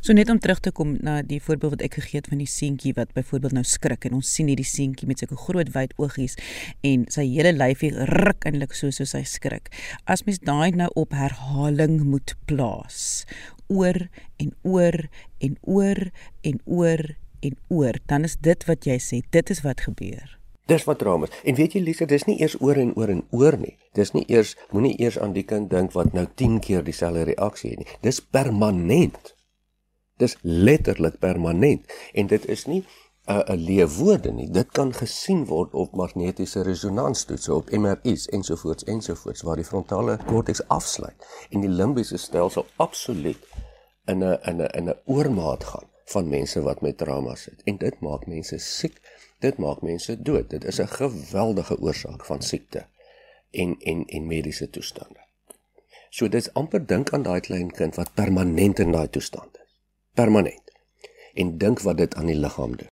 So 0.04 0.12
net 0.12 0.28
om 0.28 0.38
terug 0.38 0.60
te 0.60 0.70
kom 0.70 0.96
na 1.00 1.22
die 1.24 1.40
voorbeeld 1.42 1.76
wat 1.76 1.84
ek 1.86 1.96
gegee 1.98 2.20
het 2.20 2.28
van 2.28 2.42
die 2.42 2.50
seentjie 2.50 2.92
wat 2.98 3.14
byvoorbeeld 3.16 3.56
nou 3.56 3.64
skrik 3.66 4.04
en 4.04 4.18
ons 4.18 4.32
sien 4.36 4.50
hierdie 4.50 4.68
seentjie 4.68 5.08
met 5.08 5.22
sulke 5.22 5.38
groot 5.40 5.72
wyd 5.74 5.94
oogies 6.00 6.36
en 6.84 7.06
sy 7.12 7.24
hele 7.30 7.54
lyfie 7.56 7.90
ruk 8.12 8.44
eintlik 8.44 8.76
so 8.76 8.92
soos 8.94 9.16
hy 9.16 9.24
skrik. 9.28 9.72
As 10.04 10.26
mens 10.28 10.42
daai 10.44 10.76
nou 10.76 10.90
op 11.00 11.16
herhaling 11.16 12.02
moet 12.04 12.36
plaas 12.50 13.24
oor 13.72 14.06
en 14.36 14.52
oor 14.62 15.06
en 15.40 15.58
oor 15.62 16.06
en 16.44 16.60
oor 16.64 17.06
en 17.44 17.58
oor, 17.68 17.98
dan 18.08 18.24
is 18.24 18.38
dit 18.40 18.68
wat 18.68 18.86
jy 18.88 18.96
sê, 19.00 19.20
dit 19.32 19.50
is 19.52 19.60
wat 19.64 19.84
gebeur. 19.84 20.43
Dis 20.66 20.84
wat 20.88 20.98
drama 20.98 21.26
is. 21.28 21.36
En 21.44 21.54
weet 21.54 21.76
jy 21.76 21.80
Lisa, 21.84 22.06
dis 22.08 22.24
nie 22.24 22.38
eers 22.40 22.56
oor 22.60 22.78
en 22.80 22.94
oor 22.96 23.10
en 23.12 23.22
oor 23.36 23.56
nie. 23.60 23.76
Dis 23.92 24.14
nie 24.16 24.24
eers 24.32 24.54
moenie 24.72 24.94
eers 24.96 25.18
aan 25.20 25.34
die 25.36 25.44
kind 25.44 25.68
dink 25.70 25.92
wat 25.92 26.14
nou 26.16 26.24
10 26.40 26.60
keer 26.64 26.84
dieselfde 26.84 27.26
reaksie 27.28 27.74
het 27.74 27.82
nie. 27.82 27.96
Dis 28.00 28.20
permanent. 28.20 29.34
Dis 30.22 30.38
letterlik 30.42 31.18
permanent 31.20 31.84
en 32.14 32.30
dit 32.32 32.46
is 32.48 32.64
nie 32.70 32.84
'n 33.26 33.32
uh, 33.32 33.54
'n 33.54 33.60
leefwoorde 33.66 34.32
nie. 34.32 34.50
Dit 34.50 34.70
kan 34.72 34.92
gesien 34.92 35.44
word 35.44 35.74
op 35.74 35.94
magnetiese 35.96 36.62
resonanstoetse 36.62 37.54
op 37.54 37.70
MRI's 37.70 38.28
ensovoorts 38.28 38.84
ensovoorts 38.84 39.42
waar 39.42 39.56
die 39.56 39.64
frontale 39.64 40.18
korteks 40.26 40.68
afsluit 40.68 41.46
en 41.50 41.60
die 41.60 41.70
limbiese 41.70 42.16
stelsel 42.16 42.66
absoluut 42.76 43.40
in 44.06 44.24
'n 44.24 44.38
in 44.50 44.60
'n 44.62 44.70
in 44.78 44.88
'n 44.88 45.00
oormaat 45.04 45.64
gaan 45.64 45.88
van 46.04 46.28
mense 46.28 46.62
wat 46.62 46.80
met 46.80 46.98
trauma 46.98 47.34
sit 47.34 47.62
en 47.64 47.76
dit 47.76 48.00
maak 48.00 48.26
mense 48.26 48.58
siek. 48.58 49.00
Dit 49.38 49.58
maak 49.58 49.82
mense 49.82 50.22
dood. 50.22 50.50
Dit 50.50 50.64
is 50.64 50.80
'n 50.80 50.86
geweldige 50.86 51.78
oorsaak 51.78 52.24
van 52.24 52.42
siekte 52.42 52.86
en 53.50 53.76
en 53.80 54.04
en 54.06 54.26
mediese 54.26 54.70
toestande. 54.70 55.20
So 56.10 56.28
dit's 56.28 56.52
amper 56.52 56.86
dink 56.86 57.10
aan 57.10 57.22
daai 57.22 57.40
klein 57.40 57.70
kind 57.70 57.94
wat 57.94 58.14
permanent 58.14 58.78
in 58.78 58.92
daai 58.92 59.08
toestand 59.10 59.56
is 59.56 59.64
permanent 60.14 60.62
en 61.34 61.58
dink 61.58 61.80
wat 61.80 61.96
dit 61.96 62.14
aan 62.14 62.26
die 62.30 62.38
liggaam 62.38 62.76
doen. 62.76 62.90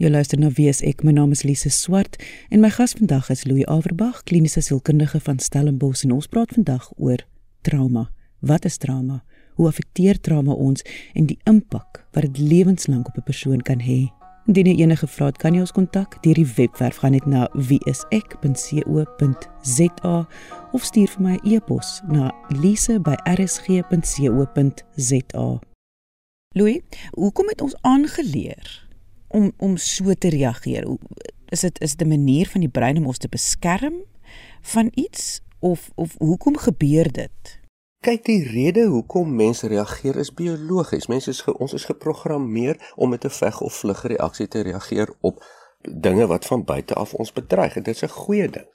Jy 0.00 0.08
luister 0.08 0.38
na 0.38 0.48
Wie 0.56 0.68
is 0.70 0.80
ek? 0.86 1.02
My 1.04 1.12
naam 1.12 1.34
is 1.34 1.42
Lise 1.44 1.70
Swart 1.74 2.16
en 2.48 2.62
my 2.62 2.70
gas 2.72 2.94
vandag 2.96 3.28
is 3.30 3.44
Louis 3.44 3.66
Averbag, 3.68 4.22
kliniese 4.24 4.62
sielkundige 4.64 5.20
van 5.20 5.42
Stellenbosch 5.42 6.06
en 6.06 6.14
ons 6.16 6.30
praat 6.30 6.54
vandag 6.56 6.86
oor 6.96 7.26
trauma. 7.66 8.08
Wat 8.40 8.64
is 8.64 8.78
trauma? 8.80 9.20
Hoe 9.58 9.68
affekteer 9.68 10.20
trauma 10.20 10.54
ons 10.54 10.86
en 11.12 11.26
die 11.28 11.38
impak 11.44 12.06
wat 12.14 12.30
dit 12.30 12.38
lewenslank 12.38 13.08
op 13.08 13.18
'n 13.18 13.28
persoon 13.28 13.60
kan 13.60 13.80
hê? 13.80 14.19
Indien 14.50 14.66
jy 14.66 14.82
enige 14.82 15.06
vrae 15.06 15.28
het, 15.28 15.36
kan 15.38 15.54
jy 15.54 15.60
ons 15.62 15.70
kontak 15.70 16.16
deur 16.24 16.34
die 16.34 16.48
webwerf 16.56 16.96
gaan 16.98 17.12
net 17.14 17.22
na 17.30 17.46
wieisek.co.za 17.54 20.14
of 20.74 20.82
stuur 20.88 21.06
vir 21.12 21.22
my 21.22 21.38
'n 21.38 21.46
e 21.46 21.54
e-pos 21.54 22.02
na 22.10 22.34
lise@rsg.co.za. 22.48 25.48
Louis, 26.58 26.82
hoekom 27.14 27.48
het 27.48 27.60
ons 27.60 27.76
aangeleer 27.80 28.88
om 29.28 29.52
om 29.58 29.76
so 29.76 30.14
te 30.14 30.28
reageer? 30.28 30.96
Is 31.48 31.60
dit 31.60 31.80
is 31.80 31.94
dit 31.94 32.06
'n 32.06 32.10
manier 32.10 32.48
van 32.48 32.60
die 32.60 32.70
brein 32.70 32.98
om 32.98 33.06
ons 33.06 33.18
te 33.18 33.28
beskerm 33.28 33.94
van 34.62 34.90
iets 34.94 35.40
of 35.60 35.90
of 35.94 36.14
hoekom 36.18 36.56
gebeur 36.56 37.12
dit? 37.12 37.59
Kyk, 38.00 38.22
die 38.24 38.44
rede 38.48 38.86
hoekom 38.88 39.34
mense 39.36 39.68
reageer 39.68 40.16
is 40.22 40.30
biologies. 40.32 41.06
Mense 41.12 41.34
is 41.34 41.42
ge, 41.44 41.52
ons 41.60 41.74
is 41.76 41.84
geprogrammeer 41.84 42.78
om 42.96 43.10
met 43.12 43.24
'n 43.28 43.34
veg 43.38 43.60
of 43.60 43.74
vlug 43.74 44.00
reaksie 44.02 44.48
te 44.48 44.60
reageer 44.60 45.12
op 45.20 45.44
dinge 45.82 46.26
wat 46.26 46.46
van 46.46 46.64
buite 46.64 46.94
af 46.94 47.12
ons 47.14 47.32
bedreig. 47.32 47.74
Dit 47.74 47.88
is 47.88 48.02
'n 48.02 48.08
goeie 48.08 48.48
ding. 48.48 48.68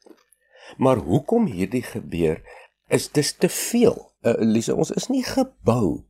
Maar 0.77 0.97
hoekom 0.97 1.45
hierdie 1.45 1.81
gebeur 1.81 2.41
is 2.87 3.11
dis 3.11 3.33
te 3.33 3.49
veel. 3.49 4.11
Uh, 4.21 4.33
Elise, 4.39 4.75
ons 4.75 4.91
is 4.91 5.07
nie 5.07 5.23
gebou 5.23 6.03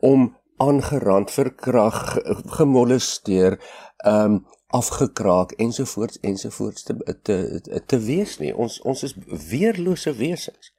om 0.00 0.36
aangerand, 0.56 1.30
verkrag, 1.30 2.18
gemolesteer, 2.46 3.58
ehm 3.96 4.32
um, 4.32 4.46
afgekraak 4.66 5.52
ensovoorts 5.52 6.20
ensovoorts 6.20 6.82
te 6.82 7.18
te 7.22 7.60
te, 7.62 7.82
te 7.86 7.98
wees 7.98 8.38
nie. 8.38 8.56
Ons 8.56 8.80
ons 8.80 9.02
is 9.02 9.14
weerlose 9.50 10.14
wesens. 10.14 10.75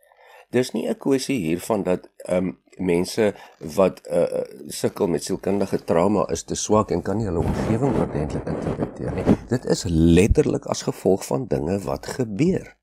Dis 0.49 0.71
nie 0.71 0.87
'n 0.87 0.97
kwessie 0.97 1.39
hiervan 1.39 1.83
dat 1.83 2.09
ehm 2.17 2.47
um, 2.47 2.57
mense 2.77 3.33
wat 3.75 4.01
uh, 4.11 4.41
sukkel 4.67 5.07
met 5.07 5.23
sielkundige 5.23 5.83
trauma 5.83 6.27
is 6.31 6.43
te 6.43 6.55
swak 6.55 6.91
en 6.91 7.01
kan 7.01 7.17
nie 7.17 7.25
hulle 7.25 7.39
omgewing 7.39 7.95
ordentlik 7.99 8.47
interpreteer 8.47 9.13
nie. 9.15 9.37
Dit 9.49 9.65
is 9.65 9.83
letterlik 9.87 10.65
as 10.65 10.85
gevolg 10.87 11.25
van 11.25 11.47
dinge 11.47 11.79
wat 11.79 12.05
gebeur. 12.05 12.75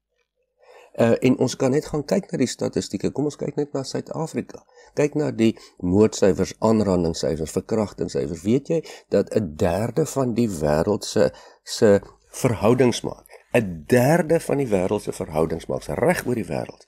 Uh, 0.95 1.15
en 1.27 1.39
ons 1.39 1.57
kan 1.57 1.71
net 1.75 1.87
gaan 1.91 2.05
kyk 2.07 2.31
na 2.31 2.39
die 2.39 2.51
statistieke. 2.51 3.11
Kom 3.11 3.27
ons 3.31 3.39
kyk 3.39 3.57
net 3.59 3.73
na 3.75 3.83
Suid-Afrika. 3.83 4.61
Kyk 4.95 5.17
na 5.19 5.31
die 5.35 5.57
moordsyfers, 5.83 6.55
aanrandingssyfers, 6.59 7.51
verkrachtingssyfers. 7.51 8.45
Weet 8.47 8.69
jy 8.69 8.81
dat 9.11 9.33
'n 9.35 9.57
derde 9.57 10.07
van 10.07 10.35
die 10.35 10.49
wêreld 10.49 11.05
se 11.05 11.33
se 11.63 12.01
verhoudingsmaat, 12.31 13.25
'n 13.53 13.85
derde 13.87 14.41
van 14.41 14.57
die 14.57 14.69
wêreld 14.69 15.03
se 15.03 15.13
verhoudingsmaat 15.13 15.87
reg 15.87 16.27
oor 16.27 16.35
die 16.35 16.51
wêreld 16.51 16.87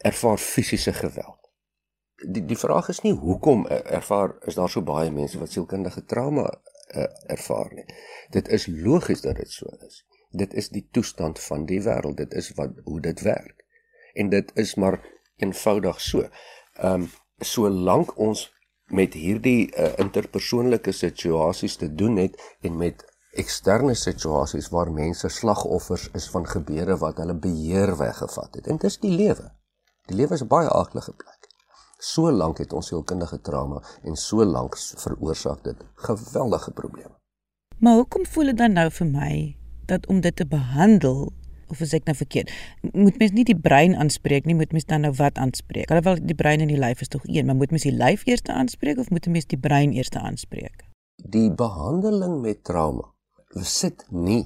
ervaar 0.00 0.38
fisiese 0.38 0.92
geweld. 0.92 1.38
Die 2.28 2.44
die 2.44 2.58
vraag 2.58 2.88
is 2.88 3.00
nie 3.00 3.14
hoekom 3.16 3.66
ervaar 3.68 4.34
is 4.48 4.54
daar 4.54 4.68
so 4.68 4.82
baie 4.84 5.10
mense 5.10 5.38
wat 5.40 5.52
sielkundige 5.52 6.04
trauma 6.04 6.46
uh, 6.50 7.06
ervaar 7.26 7.72
nie. 7.74 7.86
Dit 8.30 8.48
is 8.48 8.66
logies 8.66 9.20
dat 9.20 9.36
dit 9.36 9.50
so 9.50 9.68
is. 9.86 10.04
Dit 10.30 10.54
is 10.54 10.68
die 10.68 10.86
toestand 10.92 11.40
van 11.40 11.66
die 11.66 11.80
wêreld. 11.82 12.16
Dit 12.16 12.34
is 12.34 12.52
wat 12.56 12.76
hoe 12.84 13.00
dit 13.00 13.20
werk. 13.20 13.64
En 14.14 14.28
dit 14.28 14.50
is 14.54 14.74
maar 14.74 15.00
eenvoudig 15.36 16.00
so. 16.00 16.28
Ehm 16.74 17.02
um, 17.02 17.10
solank 17.40 18.18
ons 18.18 18.50
met 18.92 19.14
hierdie 19.14 19.70
uh, 19.72 19.92
interpersoonlike 20.02 20.92
situasies 20.92 21.76
te 21.80 21.88
doen 21.94 22.16
het 22.20 22.36
en 22.60 22.76
met 22.76 23.04
eksterne 23.32 23.94
situasies 23.94 24.68
waar 24.68 24.90
mense 24.92 25.28
slagoffers 25.28 26.08
is 26.18 26.28
van 26.30 26.46
gebeure 26.46 26.98
wat 27.00 27.16
hulle 27.22 27.38
beheer 27.38 27.96
weggevat 27.96 28.54
het. 28.54 28.66
En 28.66 28.76
dit 28.76 28.90
is 28.90 28.98
die 29.00 29.14
lewe. 29.14 29.48
Die 30.08 30.16
lewe 30.16 30.34
is 30.34 30.42
'n 30.42 30.46
baie 30.46 30.70
aardige 30.70 31.12
plek. 31.12 31.48
So 31.98 32.30
lank 32.32 32.58
het 32.58 32.72
ons 32.72 32.86
sielkundige 32.86 33.40
trauma 33.40 33.82
en 34.02 34.16
so 34.16 34.44
lank 34.44 34.78
veroorsaak 34.78 35.64
dit 35.64 35.76
geweldige 35.94 36.70
probleme. 36.70 37.14
Maar 37.78 37.94
hoekom 37.94 38.26
voel 38.26 38.44
dit 38.44 38.58
dan 38.58 38.72
nou 38.72 38.90
vir 38.90 39.06
my 39.06 39.56
dat 39.86 40.06
om 40.06 40.20
dit 40.20 40.36
te 40.36 40.46
behandel 40.46 41.32
of 41.70 41.80
as 41.84 41.94
ek 41.96 42.06
nou 42.08 42.16
verkeerd 42.18 42.50
moet 42.92 43.18
mens 43.22 43.34
nie 43.36 43.46
die 43.46 43.58
brein 43.68 43.96
aanspreek 44.02 44.46
nie 44.48 44.56
moet 44.58 44.74
mens 44.76 44.88
dan 44.90 45.06
nou 45.06 45.12
wat 45.18 45.38
aanspreek 45.42 45.90
alhoewel 45.90 46.20
die 46.32 46.36
brein 46.42 46.64
en 46.64 46.72
die 46.72 46.80
lyf 46.80 47.02
is 47.04 47.12
tog 47.12 47.26
een 47.26 47.46
maar 47.46 47.58
moet 47.58 47.74
mens 47.74 47.86
die 47.86 47.94
lyf 47.94 48.26
eers 48.28 48.44
aanspreek 48.50 48.98
of 49.02 49.10
moet 49.14 49.28
mens 49.30 49.48
die 49.50 49.60
brein 49.68 49.94
eers 49.96 50.12
aanspreek 50.18 50.86
die 51.36 51.48
behandeling 51.62 52.40
met 52.44 52.64
trauma 52.64 53.06
sit 53.74 54.06
nie 54.10 54.42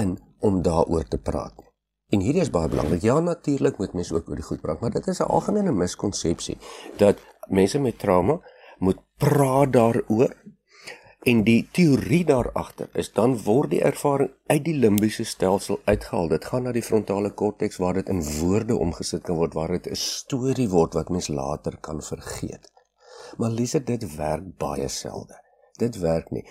in 0.00 0.16
om 0.44 0.62
daaroor 0.62 1.08
te 1.08 1.20
praat 1.30 1.56
nie 1.56 1.65
en 2.10 2.20
hierdie 2.20 2.42
is 2.42 2.50
baie 2.50 2.68
belangrik 2.68 3.02
ja 3.02 3.20
natuurlik 3.20 3.78
moet 3.78 3.92
mens 3.92 4.12
ook 4.12 4.28
oor 4.28 4.36
die 4.36 4.48
goed 4.50 4.60
praat 4.60 4.80
maar 4.80 4.90
dit 4.90 5.06
is 5.06 5.20
'n 5.20 5.32
algemene 5.38 5.72
miskonsepsie 5.72 6.58
dat 6.96 7.16
mense 7.48 7.78
met 7.78 7.98
trauma 7.98 8.40
moet 8.78 9.00
praat 9.18 9.72
daaroor 9.72 10.34
En 11.26 11.40
die 11.42 11.68
teorie 11.74 12.24
daar 12.24 12.52
agter 12.52 12.88
is 12.92 13.08
dan 13.12 13.32
word 13.42 13.72
die 13.72 13.80
ervaring 13.82 14.28
uit 14.46 14.62
die 14.68 14.74
limbiese 14.78 15.24
stelsel 15.26 15.80
uitgehaal. 15.84 16.28
Dit 16.30 16.44
gaan 16.46 16.68
na 16.68 16.74
die 16.76 16.84
frontale 16.86 17.32
korteks 17.40 17.80
waar 17.82 17.98
dit 17.98 18.12
in 18.14 18.22
woorde 18.36 18.76
omgesit 18.84 19.24
kan 19.26 19.40
word 19.40 19.56
waar 19.58 19.74
dit 19.74 19.88
'n 19.90 19.98
storie 20.02 20.68
word 20.70 20.94
wat 20.94 21.10
mens 21.10 21.28
later 21.28 21.78
kan 21.88 22.02
vergeet. 22.02 22.70
Maar 23.38 23.50
Lise, 23.50 23.82
dit 23.82 24.06
werk 24.16 24.46
baie 24.56 24.88
selde. 24.88 25.34
Dit 25.82 25.98
werk 25.98 26.30
nie. 26.30 26.46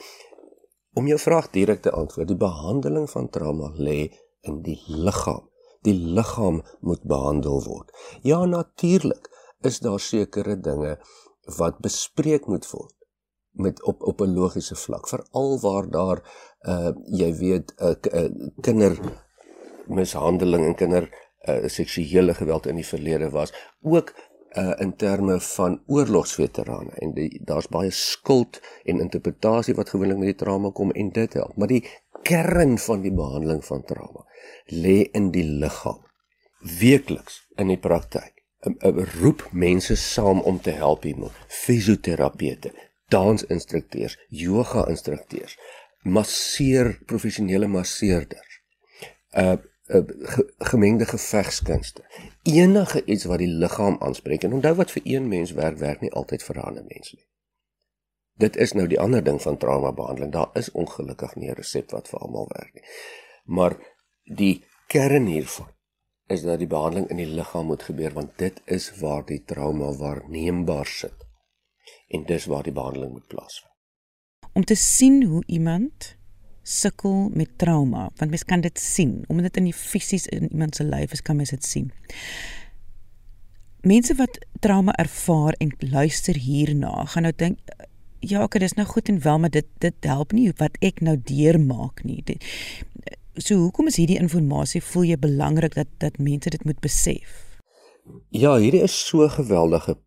Om 0.93 1.07
jou 1.07 1.19
vraag 1.19 1.49
direk 1.49 1.81
te 1.81 1.91
antwoord, 1.91 2.27
die 2.27 2.43
behandeling 2.43 3.09
van 3.09 3.29
trauma 3.29 3.71
lê 3.77 4.11
in 4.45 4.61
die 4.65 4.79
liggaam. 4.87 5.49
Die 5.85 5.93
liggaam 5.93 6.61
moet 6.81 7.03
behandel 7.03 7.63
word. 7.65 7.91
Ja, 8.21 8.45
natuurlik 8.45 9.29
is 9.65 9.79
daar 9.79 9.99
sekere 9.99 10.59
dinge 10.59 10.97
wat 11.57 11.81
bespreek 11.85 12.47
moet 12.49 12.65
word 12.71 12.93
met 13.55 13.83
op 13.83 14.03
op 14.03 14.21
'n 14.21 14.33
logiese 14.33 14.75
vlak 14.75 15.07
veral 15.07 15.59
waar 15.59 15.89
daar 15.89 16.19
uh 16.67 16.91
jy 17.05 17.35
weet 17.35 17.73
'n 17.77 17.95
uh, 18.13 18.23
uh, 18.23 18.49
kinder 18.61 18.99
mishandeling 19.87 20.65
en 20.65 20.75
kinder 20.75 21.09
uh, 21.49 21.67
seksuele 21.67 22.33
geweld 22.33 22.65
in 22.65 22.75
die 22.75 22.87
verlede 22.87 23.29
was 23.29 23.53
ook 23.81 24.13
uh 24.57 24.73
in 24.83 24.95
terme 24.95 25.39
van 25.39 25.81
oorlogsveterane. 25.87 26.91
En 27.03 27.13
daar's 27.43 27.67
baie 27.67 27.91
skuld 27.91 28.61
en 28.83 28.99
interpretasie 28.99 29.75
wat 29.75 29.89
gewoonlik 29.89 30.17
met 30.17 30.33
die 30.33 30.41
trauma 30.45 30.71
kom 30.71 30.91
en 30.91 31.11
dit 31.11 31.33
help. 31.33 31.57
Maar 31.57 31.67
die 31.67 31.83
kern 32.23 32.77
van 32.77 33.01
die 33.01 33.13
behandeling 33.13 33.65
van 33.65 33.83
trauma 33.83 34.25
lê 34.65 35.01
in 35.11 35.31
die 35.31 35.45
liggaam. 35.45 36.01
Weekliks 36.79 37.43
in 37.55 37.67
die 37.67 37.79
praktyk 37.79 38.33
roep 39.19 39.43
mense 39.51 39.95
saam 39.95 40.39
om 40.41 40.57
te 40.61 40.71
help 40.73 41.03
hiermee. 41.03 41.29
Fisioterapeute 41.47 42.71
dansinstrukteurs, 43.13 44.17
yoga 44.29 44.85
instrukteurs, 44.89 45.57
masseer 46.03 46.95
professionele 47.05 47.67
masseerders. 47.67 48.61
Uh 49.37 49.57
uh, 49.87 50.01
ge, 50.05 50.53
gemengde 50.57 51.05
gevegskunste. 51.05 52.03
Enige 52.43 53.05
iets 53.05 53.23
wat 53.23 53.37
die 53.37 53.51
liggaam 53.51 53.97
aanspreek 53.99 54.43
en 54.43 54.53
onthou 54.53 54.75
wat 54.75 54.91
vir 54.91 55.01
een 55.05 55.27
mens 55.27 55.51
werk, 55.51 55.77
werk 55.77 56.01
nie 56.01 56.11
altyd 56.11 56.43
vir 56.43 56.55
'n 56.55 56.67
ander 56.71 56.85
mens 56.87 57.13
nie. 57.13 57.25
Dit 58.37 58.55
is 58.55 58.73
nou 58.73 58.87
die 58.87 58.99
ander 58.99 59.23
ding 59.23 59.41
van 59.41 59.57
trauma 59.57 59.91
behandeling. 59.91 60.31
Daar 60.31 60.49
is 60.53 60.71
ongelukkig 60.71 61.35
nie 61.35 61.49
'n 61.49 61.55
resep 61.55 61.91
wat 61.91 62.07
vir 62.07 62.19
almal 62.19 62.47
werk 62.47 62.73
nie. 62.73 62.83
Maar 63.43 63.77
die 64.23 64.63
kern 64.87 65.25
hiervan 65.25 65.71
is 66.27 66.41
dat 66.41 66.59
die 66.59 66.67
behandeling 66.67 67.09
in 67.09 67.17
die 67.17 67.33
liggaam 67.37 67.65
moet 67.65 67.83
gebeur 67.83 68.13
want 68.13 68.37
dit 68.37 68.61
is 68.65 68.99
waar 68.99 69.25
die 69.25 69.43
trauma 69.43 69.93
waarneembaar 69.93 70.85
sit. 70.85 71.25
En 72.07 72.25
dis 72.25 72.45
waar 72.45 72.63
die 72.63 72.73
behandeling 72.73 73.11
moet 73.11 73.27
plaasvind. 73.27 73.73
Om 74.53 74.65
te 74.65 74.75
sien 74.75 75.23
hoe 75.23 75.43
iemand 75.45 76.15
sukkel 76.65 77.29
met 77.37 77.57
trauma, 77.61 78.07
want 78.17 78.31
mens 78.33 78.43
kan 78.43 78.61
dit 78.61 78.79
sien, 78.79 79.19
omdat 79.29 79.51
dit 79.51 79.61
in 79.61 79.69
die 79.69 79.77
fisies 79.77 80.25
in 80.33 80.49
iemand 80.49 80.75
se 80.75 80.83
lyf 80.83 81.13
is, 81.13 81.21
kan 81.21 81.37
mens 81.37 81.53
dit 81.53 81.63
sien. 81.63 81.91
Mense 83.85 84.15
wat 84.17 84.39
trauma 84.59 84.95
ervaar 84.97 85.53
en 85.61 85.75
luister 85.79 86.37
hierna, 86.41 87.05
gaan 87.13 87.27
nou 87.27 87.33
dink 87.37 87.61
ja, 88.25 88.41
ek 88.41 88.57
dis 88.63 88.73
nou 88.73 88.87
goed 88.89 89.11
en 89.13 89.19
wel, 89.21 89.39
maar 89.43 89.53
dit 89.53 89.67
dit 89.83 90.07
help 90.09 90.33
nie 90.33 90.47
wat 90.57 90.79
ek 90.81 91.03
nou 91.05 91.13
deurmaak 91.29 92.01
nie. 92.07 92.23
Dit, 92.25 92.41
so 93.37 93.59
hoekom 93.59 93.91
is 93.91 93.99
hierdie 94.01 94.17
inligting 94.17 94.83
voel 94.89 95.05
jy 95.11 95.19
belangrik 95.21 95.75
dat 95.75 95.91
dat 96.01 96.17
mense 96.17 96.49
dit 96.49 96.65
moet 96.65 96.79
besef? 96.81 97.43
Ja, 98.29 98.55
hierdie 98.57 98.81
is 98.81 98.95
so 99.07 99.21
'n 99.25 99.37
geweldige 99.37 99.97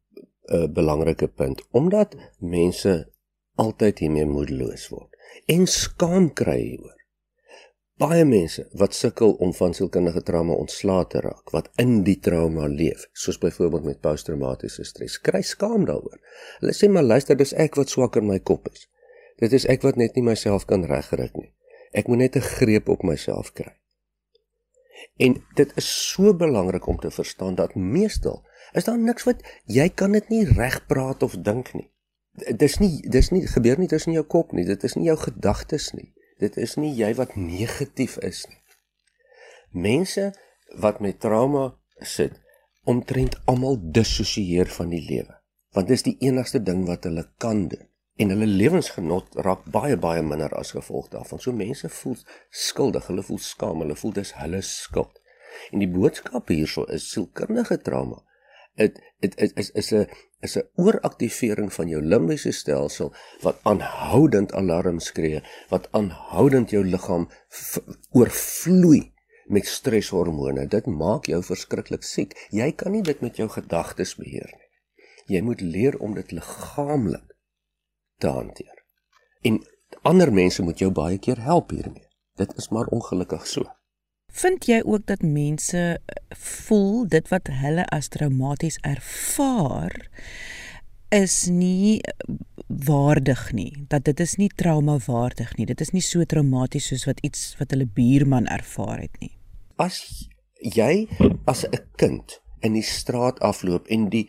uh, 0.50 0.66
belangrike 0.66 1.28
punt 1.28 1.62
omdat 1.70 2.16
mense 2.38 3.12
altyd 3.54 3.98
hiermee 3.98 4.26
moedeloos 4.26 4.88
word 4.88 5.14
en 5.48 5.66
skaam 5.66 6.28
kry 6.36 6.58
hieroor. 6.60 6.94
Baie 7.98 8.22
mense 8.28 8.62
wat 8.78 8.94
sukkel 8.94 9.32
om 9.42 9.54
van 9.56 9.72
sielkundige 9.74 10.20
trauma 10.22 10.54
ontslae 10.54 11.06
te 11.10 11.22
raak, 11.24 11.50
wat 11.54 11.70
in 11.82 12.02
die 12.06 12.18
trauma 12.22 12.68
leef, 12.70 13.08
soos 13.16 13.40
byvoorbeeld 13.42 13.88
met 13.88 14.02
posttraumatiese 14.04 14.84
stres, 14.86 15.16
kry 15.24 15.40
skaam 15.42 15.88
daaroor. 15.88 16.20
Hulle 16.60 16.76
sê 16.76 16.90
maar 16.92 17.06
luister, 17.08 17.38
dis 17.40 17.56
ek 17.58 17.80
wat 17.80 17.90
swak 17.90 18.20
in 18.20 18.28
my 18.28 18.38
kop 18.38 18.68
is. 18.70 18.86
Dit 19.42 19.56
is 19.56 19.66
ek 19.72 19.82
wat 19.88 19.98
net 19.98 20.14
nie 20.14 20.26
myself 20.28 20.68
kan 20.68 20.86
regkry 20.86 21.30
nie. 21.34 21.50
Ek 21.96 22.06
moet 22.06 22.22
net 22.22 22.36
'n 22.36 22.44
greep 22.60 22.88
op 22.88 23.02
myself 23.02 23.52
kry. 23.52 23.72
En 25.16 25.42
dit 25.56 25.76
is 25.76 25.88
so 26.12 26.34
belangrik 26.34 26.86
om 26.86 26.98
te 26.98 27.10
verstaan 27.10 27.54
dat 27.54 27.74
meestal 27.74 28.44
is 28.74 28.84
daar 28.84 28.98
niks 28.98 29.24
wat 29.24 29.42
jy 29.64 29.88
kan 29.88 30.12
dit 30.12 30.28
nie 30.28 30.44
regpraat 30.44 31.22
of 31.22 31.34
dink 31.42 31.74
nie 31.74 31.90
dis 32.60 32.78
nie 32.82 33.00
dis 33.10 33.30
nie 33.34 33.46
gebeur 33.46 33.78
nie 33.80 33.88
tussen 33.90 34.14
jou 34.14 34.24
kop 34.24 34.52
nie 34.52 34.66
dit 34.68 34.84
is 34.84 34.96
nie 34.96 35.08
jou 35.08 35.16
gedagtes 35.20 35.92
nie. 35.96 36.12
Dit 36.38 36.56
is 36.56 36.76
nie 36.78 36.92
jy 36.94 37.12
wat 37.18 37.34
negatief 37.36 38.18
is 38.22 38.44
nie. 38.48 38.60
Mense 39.72 40.32
wat 40.78 41.00
met 41.00 41.20
trauma 41.20 41.72
sit 42.00 42.38
omtrent 42.88 43.36
almal 43.50 43.78
dissosieer 43.80 44.70
van 44.78 44.94
die 44.94 45.04
lewe 45.04 45.34
want 45.76 45.90
dis 45.92 46.02
die 46.06 46.16
enigste 46.24 46.62
ding 46.64 46.86
wat 46.88 47.04
hulle 47.04 47.26
kan 47.38 47.66
doen. 47.68 47.84
En 48.18 48.32
hulle 48.32 48.46
lewensgenot 48.50 49.36
raak 49.46 49.66
baie 49.70 49.98
baie 50.00 50.22
minder 50.26 50.54
as 50.58 50.72
gevolg 50.74 51.10
daarvan. 51.12 51.38
So 51.38 51.52
mense 51.52 51.90
voel 52.00 52.16
skuldig 52.50 53.06
hulle 53.06 53.22
voel 53.22 53.38
skaam 53.38 53.84
hulle 53.84 53.94
voel 54.00 54.16
dis 54.16 54.32
hulle 54.40 54.62
skuld. 54.66 55.20
En 55.70 55.84
die 55.84 55.90
boodskap 55.90 56.50
hierso 56.50 56.86
is 56.94 57.06
sielkundige 57.12 57.78
trauma 57.84 58.24
dit 58.78 58.98
dit 59.20 59.34
is 59.58 59.70
is 59.70 59.92
'n 59.92 60.06
is 60.46 60.56
'n 60.56 60.68
ooraktivering 60.74 61.72
van 61.72 61.88
jou 61.88 62.02
limbiese 62.02 62.52
stelsel 62.52 63.12
wat 63.42 63.58
aanhoudend 63.62 64.52
alarm 64.52 65.00
skree, 65.00 65.42
wat 65.68 65.88
aanhoudend 65.90 66.70
jou 66.70 66.84
liggaam 66.84 67.28
oorvloei 68.10 69.12
met 69.46 69.66
stresshormone. 69.66 70.66
Dit 70.66 70.86
maak 70.86 71.26
jou 71.26 71.42
verskriklik 71.42 72.02
siek. 72.02 72.48
Jy 72.50 72.72
kan 72.72 72.92
nie 72.92 73.02
dit 73.02 73.20
met 73.20 73.36
jou 73.36 73.48
gedagtes 73.48 74.14
beheer 74.16 74.52
nie. 74.52 74.68
Jy 75.36 75.40
moet 75.42 75.60
leer 75.60 75.98
om 75.98 76.14
dit 76.14 76.30
liggaamlik 76.30 77.34
te 78.18 78.26
hanteer. 78.26 78.84
En 79.42 79.62
ander 80.02 80.32
mense 80.32 80.62
moet 80.62 80.78
jou 80.78 80.90
baie 80.90 81.18
keer 81.18 81.40
help 81.40 81.70
hiermee. 81.70 82.08
Dit 82.36 82.54
is 82.56 82.68
maar 82.68 82.86
ongelukkig 82.86 83.46
so. 83.46 83.64
Vind 84.32 84.66
jy 84.68 84.82
ook 84.84 85.06
dat 85.06 85.22
mense 85.22 85.78
eh, 85.78 86.36
voel 86.36 87.08
dit 87.08 87.28
wat 87.28 87.48
hulle 87.50 87.86
as 87.94 88.08
traumaties 88.12 88.78
ervaar 88.86 89.94
is 91.08 91.46
nie 91.48 92.00
eh, 92.00 92.34
waardig 92.66 93.52
nie. 93.52 93.72
Dat 93.88 94.04
dit 94.04 94.20
is 94.20 94.36
nie 94.36 94.50
trauma 94.54 94.98
waardig 95.06 95.56
nie. 95.56 95.66
Dit 95.66 95.80
is 95.80 95.90
nie 95.96 96.04
so 96.04 96.24
traumaties 96.24 96.90
soos 96.92 97.06
wat 97.08 97.20
iets 97.24 97.54
wat 97.58 97.72
hulle 97.72 97.88
buurman 97.88 98.46
ervaar 98.46 99.00
het 99.00 99.16
nie. 99.20 99.32
As 99.76 100.28
jy 100.60 101.08
as 101.46 101.64
'n 101.64 101.82
kind 101.96 102.40
in 102.60 102.72
die 102.72 102.84
straat 102.84 103.40
afloop 103.40 103.86
en 103.88 104.08
die 104.08 104.28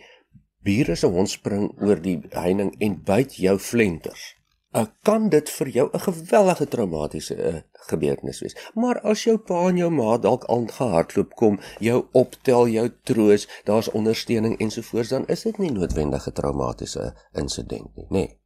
bure 0.64 0.96
se 0.96 1.08
hond 1.08 1.30
spring 1.30 1.72
oor 1.82 2.02
die 2.02 2.20
heining 2.32 2.76
en 2.80 3.02
byt 3.04 3.36
jou 3.36 3.58
flenters 3.60 4.39
uh, 4.72 4.86
kan 5.02 5.30
dit 5.30 5.50
vir 5.50 5.68
jou 5.68 5.90
'n 5.94 6.00
gewellige 6.00 6.68
traumatiese 6.68 7.36
uh, 7.36 7.62
gebeurtenis 7.72 8.40
wees. 8.40 8.56
Maar 8.74 9.00
as 9.00 9.24
jou 9.24 9.38
pa 9.38 9.68
en 9.68 9.78
jou 9.78 9.90
ma 9.92 10.18
dalk 10.18 10.46
aangehardloop 10.46 11.34
kom, 11.36 11.60
jou 11.80 12.06
optel, 12.12 12.68
jou 12.68 12.90
troos, 13.04 13.48
daar's 13.64 13.92
ondersteuning 13.92 14.58
ensovoorts, 14.60 15.10
dan 15.10 15.28
is 15.28 15.44
dit 15.44 15.58
nie 15.58 15.72
noodwendig 15.72 16.28
'n 16.28 16.32
traumatiese 16.32 17.14
insident 17.34 17.96
nie, 17.96 18.06
nê. 18.10 18.10
Nee. 18.10 18.38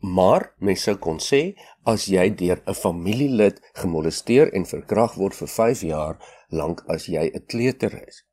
Maar 0.00 0.54
mens 0.58 0.82
sou 0.82 0.96
kon 0.96 1.18
sê 1.18 1.56
as 1.84 2.04
jy 2.04 2.34
deur 2.34 2.62
'n 2.66 2.74
familielid 2.74 3.60
gemolesteer 3.72 4.52
en 4.52 4.66
verkrag 4.66 5.14
word 5.14 5.34
vir 5.34 5.48
5 5.48 5.80
jaar 5.80 6.16
lank 6.48 6.84
as 6.86 7.06
jy 7.06 7.30
'n 7.34 7.44
kleuter 7.46 8.06
is, 8.06 8.24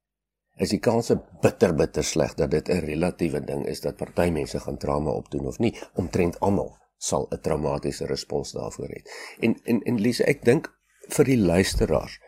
is 0.57 0.69
die 0.69 0.79
kans 0.79 1.11
bitter 1.41 1.73
bitter 1.73 2.03
sleg 2.03 2.35
dat 2.35 2.51
dit 2.51 2.69
'n 2.69 2.85
relatiewe 2.85 3.41
ding 3.45 3.65
is 3.65 3.81
dat 3.81 3.97
party 3.97 4.29
mense 4.29 4.59
gaan 4.59 4.77
trauma 4.77 5.11
opdoen 5.11 5.47
of 5.47 5.59
nie, 5.59 5.79
omtrent 5.93 6.39
almal 6.39 6.82
sal 7.09 7.27
'n 7.29 7.41
traumatiese 7.45 8.05
respons 8.05 8.51
daarvoor 8.51 8.91
hê. 8.95 9.01
En 9.45 9.59
en 9.63 9.81
en 9.89 9.99
Lise, 10.05 10.23
ek 10.33 10.45
dink 10.49 10.69
vir 11.15 11.25
die 11.25 11.37
luisteraars 11.37 12.19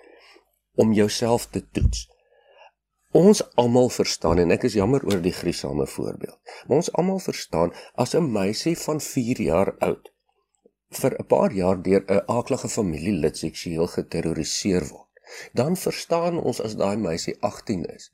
om 0.83 0.93
jouself 0.93 1.47
te 1.49 1.61
toets. 1.71 2.09
Ons 3.11 3.41
almal 3.55 3.89
verstaan 3.89 4.41
en 4.43 4.51
ek 4.51 4.65
is 4.67 4.75
jammer 4.75 5.05
oor 5.07 5.21
die 5.23 5.35
griesame 5.35 5.87
voorbeeld. 5.87 6.39
Maar 6.67 6.77
ons 6.77 6.91
almal 6.99 7.19
verstaan 7.19 7.71
as 7.93 8.15
'n 8.15 8.31
meisie 8.31 8.77
van 8.77 8.99
4 9.01 9.41
jaar 9.41 9.75
oud 9.79 10.11
vir 11.01 11.15
'n 11.19 11.27
paar 11.27 11.51
jaar 11.51 11.81
deur 11.81 12.03
'n 12.07 12.25
aaklige 12.27 12.69
familielid 12.69 13.37
seksueel 13.37 13.87
geterroriseer 13.87 14.87
word, 14.91 15.11
dan 15.53 15.77
verstaan 15.77 16.39
ons 16.39 16.61
as 16.61 16.75
daai 16.75 16.97
meisie 16.97 17.35
18 17.39 17.85
is 17.95 18.11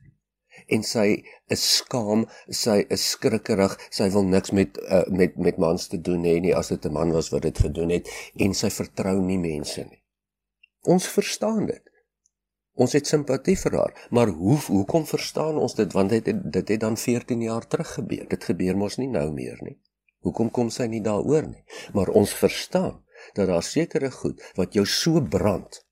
en 0.75 0.83
sy 0.87 1.07
is 1.51 1.63
skaam, 1.77 2.25
sy 2.63 2.77
is 2.95 3.03
skrikkerig, 3.13 3.75
sy 3.91 4.09
wil 4.15 4.27
niks 4.27 4.53
met 4.55 4.79
uh, 4.87 5.03
met 5.11 5.37
met 5.37 5.59
mans 5.61 5.87
te 5.91 5.99
doen 6.09 6.23
hê 6.27 6.37
nie 6.43 6.55
as 6.55 6.71
dit 6.73 6.85
'n 6.85 6.93
man 6.93 7.11
was 7.11 7.31
wat 7.33 7.43
dit 7.47 7.57
gedoen 7.67 7.89
het 7.89 8.09
en 8.39 8.53
sy 8.53 8.69
vertrou 8.69 9.17
nie 9.21 9.39
mense 9.39 9.83
nie. 9.83 10.03
Ons 10.87 11.07
verstaan 11.07 11.65
dit. 11.65 11.83
Ons 12.73 12.93
het 12.93 13.07
simpatie 13.07 13.57
vir 13.59 13.77
haar, 13.77 13.93
maar 14.09 14.27
hoe 14.27 14.57
hoekom 14.57 15.05
verstaan 15.05 15.57
ons 15.57 15.75
dit 15.75 15.93
want 15.93 16.09
dit 16.09 16.25
dit 16.25 16.67
het 16.67 16.79
dan 16.79 16.97
14 16.97 17.41
jaar 17.41 17.67
terug 17.67 17.93
gebeur. 17.99 18.27
Dit 18.27 18.43
gebeur 18.43 18.77
mos 18.77 18.97
nie 18.97 19.11
nou 19.11 19.31
meer 19.31 19.59
nie. 19.61 19.77
Hoekom 20.21 20.51
kom 20.51 20.69
sy 20.69 20.85
nie 20.87 21.01
daaroor 21.01 21.47
nie? 21.47 21.63
Maar 21.93 22.07
ons 22.07 22.33
verstaan 22.33 23.01
dat 23.33 23.47
daar 23.47 23.63
sekere 23.63 24.11
goed 24.11 24.41
wat 24.55 24.73
jou 24.73 24.85
so 24.85 25.21
brand 25.21 25.85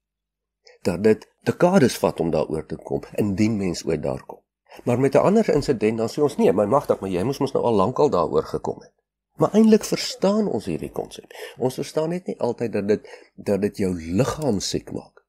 dat 0.82 1.04
dit 1.04 1.26
dekades 1.44 1.98
vat 1.98 2.20
om 2.20 2.32
daaroor 2.32 2.66
te 2.66 2.76
kom 2.76 3.04
indien 3.16 3.58
mens 3.58 3.84
ooit 3.86 4.04
daar 4.04 4.24
kom. 4.26 4.40
Maar 4.84 5.00
met 5.00 5.14
'n 5.14 5.18
ander 5.18 5.50
insident 5.50 5.98
dan 5.98 6.10
sê 6.10 6.22
ons 6.22 6.38
nee, 6.38 6.54
my 6.54 6.66
magtig, 6.66 7.00
maar 7.00 7.10
jy 7.10 7.24
moes 7.24 7.40
mos 7.40 7.52
nou 7.52 7.64
al 7.64 7.74
lankal 7.74 8.10
daaroor 8.10 8.44
gekom 8.44 8.80
het. 8.80 8.94
Maar 9.36 9.54
eintlik 9.54 9.84
verstaan 9.84 10.48
ons 10.48 10.66
hierdie 10.66 10.92
konsep. 10.92 11.32
Ons 11.58 11.80
verstaan 11.80 12.10
net 12.10 12.26
nie 12.28 12.40
altyd 12.40 12.74
dat 12.74 12.88
dit 12.88 13.10
dat 13.36 13.62
dit 13.62 13.78
jou 13.78 13.94
liggaam 13.96 14.60
siek 14.60 14.92
maak. 14.92 15.26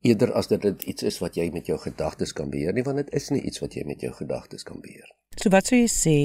Eerder 0.00 0.32
as 0.32 0.48
dat 0.50 0.62
dit 0.62 0.82
iets 0.82 1.02
is 1.02 1.18
wat 1.18 1.34
jy 1.34 1.50
met 1.54 1.66
jou 1.66 1.78
gedagtes 1.78 2.32
kan 2.32 2.50
beheer 2.50 2.72
nie, 2.72 2.82
want 2.82 2.96
dit 2.96 3.12
is 3.14 3.28
nie 3.30 3.40
iets 3.40 3.62
wat 3.62 3.74
jy 3.74 3.84
met 3.86 4.00
jou 4.00 4.12
gedagtes 4.12 4.62
kan 4.62 4.80
beheer. 4.80 5.14
So 5.38 5.50
wat 5.54 5.70
sou 5.70 5.78
jy 5.78 5.86
sê 5.88 6.16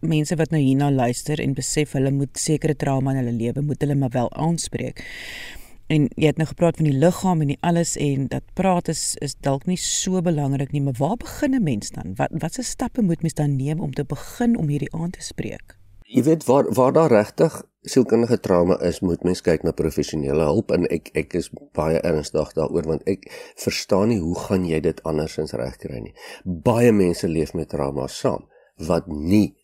mense 0.00 0.36
wat 0.38 0.54
nou 0.54 0.60
hierna 0.62 0.92
luister 0.94 1.40
en 1.42 1.56
besef 1.58 1.96
hulle 1.98 2.12
moet 2.14 2.38
sekere 2.38 2.76
trauma 2.78 3.10
in 3.10 3.24
hulle 3.24 3.34
lewe 3.34 3.64
moet 3.66 3.82
hulle 3.82 3.98
maar 3.98 4.14
wel 4.14 4.30
aanspreek. 4.32 5.02
En 5.88 6.04
jy 6.20 6.28
het 6.28 6.36
nou 6.36 6.44
gepraat 6.50 6.76
van 6.76 6.84
die 6.84 6.98
liggaam 7.00 7.40
en 7.40 7.48
die 7.48 7.62
alles 7.64 7.94
en 7.96 8.26
dat 8.28 8.44
praat 8.58 8.90
is 8.92 9.14
is 9.24 9.34
dalk 9.46 9.64
nie 9.64 9.78
so 9.80 10.20
belangrik 10.20 10.72
nie, 10.74 10.82
maar 10.84 10.98
waar 10.98 11.16
begin 11.16 11.54
'n 11.54 11.62
mens 11.62 11.90
dan? 11.90 12.12
Wat 12.16 12.28
watse 12.42 12.62
stappe 12.62 13.02
moet 13.02 13.22
mens 13.22 13.34
dan 13.34 13.56
neem 13.56 13.80
om 13.80 13.92
te 13.92 14.04
begin 14.04 14.58
om 14.58 14.68
hierdie 14.68 14.92
aan 14.92 15.10
te 15.10 15.22
spreek? 15.22 15.76
Jy 16.02 16.22
weet 16.22 16.44
waar 16.44 16.72
waar 16.74 16.92
daar 16.92 17.10
regtig 17.10 17.62
sielkundige 17.82 18.40
trauma 18.40 18.80
is, 18.80 19.00
moet 19.00 19.22
mens 19.22 19.40
kyk 19.40 19.62
na 19.62 19.70
professionele 19.70 20.42
hulp 20.42 20.70
en 20.70 20.86
ek 20.86 21.08
ek 21.14 21.34
is 21.34 21.50
baie 21.72 22.00
ernstig 22.00 22.52
daaroor 22.52 22.84
want 22.84 23.02
ek 23.08 23.24
verstaan 23.56 24.08
nie 24.08 24.20
hoe 24.20 24.38
gaan 24.38 24.64
jy 24.64 24.80
dit 24.80 25.02
andersins 25.02 25.52
regkry 25.52 26.00
nie. 26.00 26.14
Baie 26.44 26.92
mense 26.92 27.28
leef 27.28 27.54
met 27.54 27.68
trauma 27.68 28.06
saam 28.06 28.44
wat 28.76 29.06
nie 29.06 29.56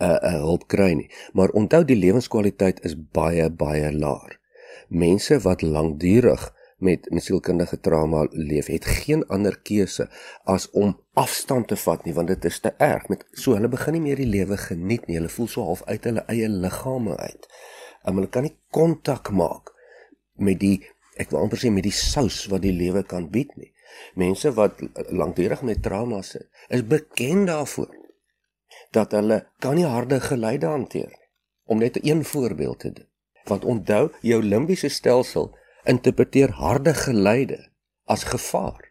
'n 0.00 0.04
uh, 0.04 0.18
'n 0.22 0.34
uh, 0.34 0.40
hulp 0.40 0.68
kry 0.68 0.92
nie. 0.92 1.10
Maar 1.32 1.48
onthou 1.48 1.84
die 1.84 1.96
lewenskwaliteit 1.96 2.84
is 2.84 2.94
baie 3.12 3.50
baie 3.50 3.92
laag 3.92 4.39
mense 4.90 5.38
wat 5.46 5.62
lankdurig 5.62 6.50
met 6.80 7.10
met 7.10 7.22
sielkundige 7.22 7.80
trauma 7.80 8.26
leef, 8.30 8.66
het 8.66 8.84
geen 8.84 9.26
ander 9.28 9.58
keuse 9.62 10.08
as 10.44 10.70
om 10.70 10.94
afstand 11.12 11.68
te 11.68 11.76
vat 11.76 12.04
nie, 12.04 12.14
want 12.16 12.28
dit 12.32 12.44
is 12.44 12.60
te 12.60 12.72
erg. 12.78 13.08
Met 13.12 13.26
so 13.32 13.54
hulle 13.54 13.68
begin 13.68 13.98
nie 13.98 14.04
meer 14.08 14.20
die 14.20 14.30
lewe 14.30 14.56
geniet 14.56 15.06
nie. 15.06 15.18
Hulle 15.18 15.32
voel 15.32 15.50
so 15.52 15.66
half 15.68 15.82
uit 15.84 16.08
hulle 16.08 16.24
eie 16.32 16.48
liggame 16.48 17.16
uit. 17.16 17.50
Um, 18.04 18.16
hulle 18.16 18.30
kan 18.32 18.48
nie 18.48 18.56
kontak 18.72 19.28
maak 19.30 19.74
met 20.40 20.60
die 20.62 20.78
ek 21.20 21.34
wil 21.34 21.42
amper 21.42 21.60
sê 21.60 21.68
met 21.68 21.84
die 21.84 21.92
sous 21.92 22.46
wat 22.48 22.64
die 22.64 22.72
lewe 22.72 23.04
kan 23.04 23.28
bied 23.32 23.52
nie. 23.60 23.74
Mense 24.16 24.54
wat 24.56 24.80
lankdurig 25.12 25.60
met 25.66 25.82
trauma 25.84 26.22
sit, 26.24 26.48
is 26.72 26.86
bekend 26.86 27.50
daarvoor 27.50 27.92
dat 28.96 29.12
hulle 29.12 29.42
kan 29.60 29.76
nie 29.76 29.86
harde 29.86 30.20
geleide 30.24 30.70
hanteer 30.70 31.10
nie. 31.10 31.28
Om 31.70 31.78
net 31.78 32.00
een 32.02 32.24
voorbeeld 32.24 32.80
te 32.80 32.92
doen. 32.92 33.09
Want 33.48 33.64
onthou, 33.64 34.10
jou 34.20 34.42
limbiese 34.42 34.88
stelsel 34.88 35.50
interpreteer 35.88 36.50
harde 36.60 36.94
geleide 36.94 37.70
as 38.04 38.24
gevaar 38.24 38.90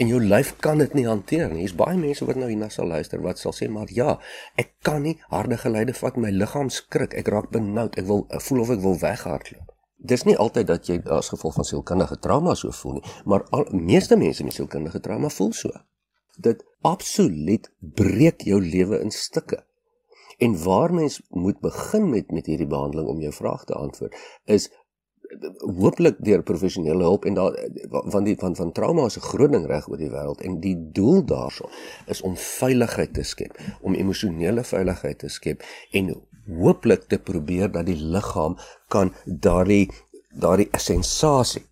en 0.00 0.08
jou 0.08 0.20
lyf 0.22 0.54
kan 0.64 0.80
dit 0.80 0.94
nie 0.96 1.06
hanteer 1.06 1.50
nie. 1.52 1.64
Hier's 1.64 1.76
baie 1.76 1.98
mense 1.98 2.24
wat 2.24 2.38
nou 2.40 2.48
hierna 2.48 2.70
sal 2.72 2.88
luister 2.88 3.20
wat 3.24 3.40
sal 3.42 3.52
sê 3.56 3.68
maar 3.68 3.90
ja, 3.92 4.16
ek 4.60 4.72
kan 4.86 5.02
nie 5.04 5.18
harde 5.32 5.58
geleide 5.60 5.94
vat 5.98 6.16
my 6.16 6.30
liggaam 6.32 6.70
skrik, 6.72 7.16
ek 7.18 7.28
raak 7.28 7.50
benoud, 7.52 7.98
ek 8.00 8.08
wil 8.08 8.24
ek 8.30 8.44
voel 8.46 8.64
of 8.64 8.72
ek 8.76 8.82
wil 8.84 8.96
weghardloop. 9.02 9.74
Dis 10.00 10.24
nie 10.24 10.36
altyd 10.40 10.70
dat 10.70 10.88
jy 10.88 11.00
as 11.12 11.28
gevolg 11.34 11.58
van 11.58 11.68
sielkundige 11.68 12.16
trauma 12.24 12.54
so 12.56 12.72
voel 12.72 13.00
nie, 13.00 13.16
maar 13.28 13.44
al 13.52 13.66
meeste 13.76 14.16
mense 14.16 14.46
met 14.46 14.56
sielkundige 14.56 15.02
trauma 15.04 15.28
voel 15.28 15.52
so. 15.52 15.82
Dit 16.40 16.62
absoluut 16.86 17.68
breek 18.00 18.46
jou 18.48 18.62
lewe 18.64 19.02
in 19.04 19.12
stukke. 19.12 19.60
En 20.40 20.56
waar 20.64 20.94
mens 20.94 21.20
moet 21.28 21.60
begin 21.60 22.08
met 22.10 22.30
met 22.30 22.46
hierdie 22.46 22.66
behandeling 22.66 23.08
om 23.08 23.20
jou 23.20 23.32
vraag 23.32 23.64
te 23.64 23.74
antwoord 23.74 24.16
is 24.44 24.70
hooplik 25.78 26.16
deur 26.24 26.42
professionele 26.42 27.02
hulp 27.06 27.24
en 27.24 27.34
daar 27.34 27.58
van 28.14 28.24
die 28.24 28.36
van 28.38 28.56
van 28.56 28.72
trauma 28.72 29.04
is 29.04 29.16
'n 29.16 29.28
groot 29.30 29.52
ding 29.52 29.66
reg 29.66 29.88
oor 29.88 30.00
die 30.00 30.10
wêreld 30.10 30.40
en 30.40 30.60
die 30.60 30.76
doel 30.92 31.24
daarso 31.24 31.68
is 32.06 32.20
om 32.20 32.36
veiligheid 32.36 33.14
te 33.14 33.22
skep, 33.22 33.58
om 33.80 33.94
emosionele 33.94 34.64
veiligheid 34.64 35.18
te 35.18 35.28
skep 35.28 35.62
en 35.92 36.14
hooplik 36.46 37.02
te 37.02 37.18
probeer 37.18 37.70
dat 37.70 37.86
die 37.86 38.00
liggaam 38.02 38.56
kan 38.88 39.14
daardie 39.24 39.90
daardie 40.34 40.68
sensasie 40.72 41.69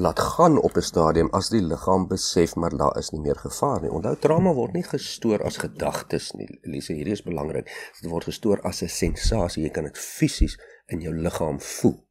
laat 0.00 0.20
gaan 0.20 0.60
op 0.60 0.76
'n 0.76 0.80
stadium 0.80 1.28
as 1.38 1.48
die 1.48 1.62
liggaam 1.62 2.06
besef 2.08 2.54
maar 2.54 2.76
daar 2.76 2.96
is 2.98 3.10
nie 3.10 3.20
meer 3.20 3.36
gevaar 3.36 3.80
nie. 3.80 3.90
Onthou 3.90 4.16
trauma 4.18 4.52
word 4.52 4.72
nie 4.72 4.82
gestoor 4.82 5.42
as 5.44 5.56
gedagtes 5.56 6.32
nie. 6.32 6.58
Elise, 6.62 6.92
hierdie 6.92 7.12
is 7.12 7.22
belangrik. 7.22 7.92
Dit 8.00 8.10
word 8.10 8.24
gestoor 8.24 8.60
as 8.60 8.82
'n 8.82 8.88
sensasie. 8.88 9.62
Jy 9.62 9.70
kan 9.70 9.84
dit 9.84 9.98
fisies 9.98 10.58
in 10.86 11.00
jou 11.00 11.14
liggaam 11.14 11.60
voel. 11.60 12.06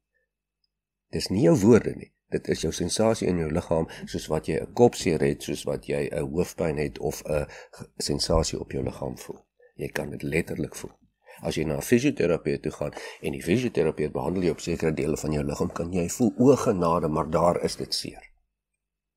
Dis 1.09 1.27
nie 1.27 1.41
jou 1.41 1.59
woorde 1.59 1.93
nie. 1.95 2.13
Dit 2.29 2.47
is 2.47 2.61
jou 2.61 2.73
sensasie 2.73 3.27
in 3.27 3.37
jou 3.37 3.51
liggaam 3.51 3.87
soos 4.05 4.27
wat 4.27 4.45
jy 4.45 4.59
'n 4.59 4.73
kopseer 4.73 5.19
het, 5.19 5.43
soos 5.43 5.63
wat 5.63 5.85
jy 5.85 6.09
'n 6.11 6.29
hoofpyn 6.29 6.77
het 6.77 6.99
of 6.99 7.23
'n 7.25 7.47
sensasie 7.97 8.59
op 8.59 8.71
jou 8.71 8.83
liggaam 8.83 9.17
voel. 9.17 9.45
Jy 9.75 9.87
kan 9.87 10.09
dit 10.09 10.21
letterlik 10.21 10.75
voel. 10.75 10.98
As 11.41 11.55
jy 11.55 11.63
na 11.63 11.77
'n 11.77 11.81
fisioterapeut 11.81 12.61
toe 12.61 12.71
gaan 12.71 12.93
en 13.21 13.31
die 13.31 13.43
fisioterapeut 13.43 14.11
behandel 14.11 14.43
jou 14.43 14.51
op 14.51 14.59
sekere 14.59 14.93
dele 14.93 15.17
van 15.17 15.31
jou 15.31 15.43
liggaam, 15.43 15.71
kan 15.71 15.93
jy 15.93 16.09
voel 16.09 16.33
o 16.37 16.55
genade, 16.55 17.07
maar 17.07 17.29
daar 17.29 17.63
is 17.63 17.75
dit 17.75 17.93
seer. 17.93 18.23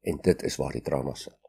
En 0.01 0.19
dit 0.23 0.43
is 0.43 0.57
waar 0.57 0.73
die 0.73 0.83
trauma 0.83 1.15
sit 1.15 1.42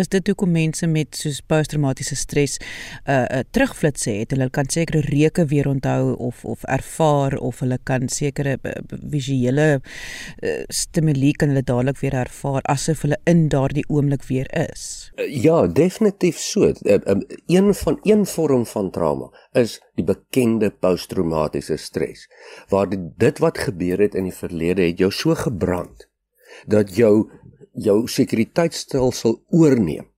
is 0.00 0.08
dit 0.10 0.26
hoekom 0.26 0.50
mense 0.54 0.86
met 0.90 1.16
soos 1.16 1.40
posttraumatiese 1.46 2.16
stres 2.18 2.58
'n 2.58 3.10
uh, 3.10 3.22
uh, 3.22 3.42
terugflits 3.50 4.04
het. 4.04 4.30
Hulle 4.30 4.50
kan 4.50 4.68
sekere 4.68 5.00
reuke 5.00 5.46
weer 5.46 5.68
onthou 5.68 6.14
of 6.16 6.44
of 6.44 6.64
ervaar 6.64 7.36
of 7.38 7.60
hulle 7.60 7.78
kan 7.82 8.08
sekere 8.08 8.58
uh, 8.62 8.72
visuele 9.10 9.80
uh, 10.40 10.62
stimule 10.68 11.32
kan 11.32 11.48
hulle 11.48 11.62
dadelik 11.62 11.98
weer 11.98 12.14
ervaar 12.14 12.62
asof 12.62 13.02
hulle 13.02 13.18
in 13.24 13.48
daardie 13.48 13.84
oomblik 13.88 14.22
weer 14.22 14.48
is. 14.70 15.12
Uh, 15.16 15.42
ja, 15.42 15.66
definitief 15.66 16.38
so. 16.38 16.72
Uh, 16.82 16.98
um, 17.06 17.22
een 17.46 17.74
van 17.74 17.98
een 18.02 18.26
vorm 18.26 18.66
van 18.66 18.90
trauma 18.90 19.30
is 19.52 19.80
die 19.94 20.04
bekende 20.04 20.70
posttraumatiese 20.70 21.76
stres 21.76 22.28
waar 22.68 22.88
dit 23.16 23.38
wat 23.38 23.58
gebeur 23.58 23.98
het 23.98 24.14
in 24.14 24.24
die 24.24 24.34
verlede 24.34 24.82
het 24.82 24.98
jou 24.98 25.12
so 25.12 25.34
gebrand 25.34 26.08
dat 26.66 26.96
jou 26.96 27.30
jou 27.74 28.08
sekuriteitstelsel 28.08 29.40
oorneem 29.50 30.10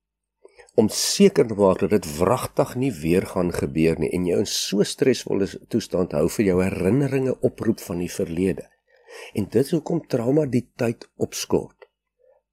om 0.76 0.88
seker 0.92 1.46
te 1.48 1.56
maak 1.56 1.80
dat 1.80 1.94
dit 1.94 2.06
wragtig 2.18 2.74
nie 2.76 2.92
weer 2.92 3.24
gaan 3.32 3.52
gebeur 3.52 3.96
nie 4.00 4.10
en 4.16 4.26
jou 4.28 4.40
in 4.42 4.50
so 4.50 4.84
stresvolle 4.84 5.48
toestand 5.72 6.12
hou 6.12 6.26
vir 6.34 6.50
jou 6.50 6.56
herinneringe 6.60 7.32
oproep 7.48 7.80
van 7.80 8.02
die 8.04 8.12
verlede. 8.12 8.66
En 9.32 9.48
dit 9.48 9.64
is 9.64 9.72
hoekom 9.72 10.02
trauma 10.04 10.44
die 10.44 10.66
tyd 10.76 11.08
opskort. 11.16 11.88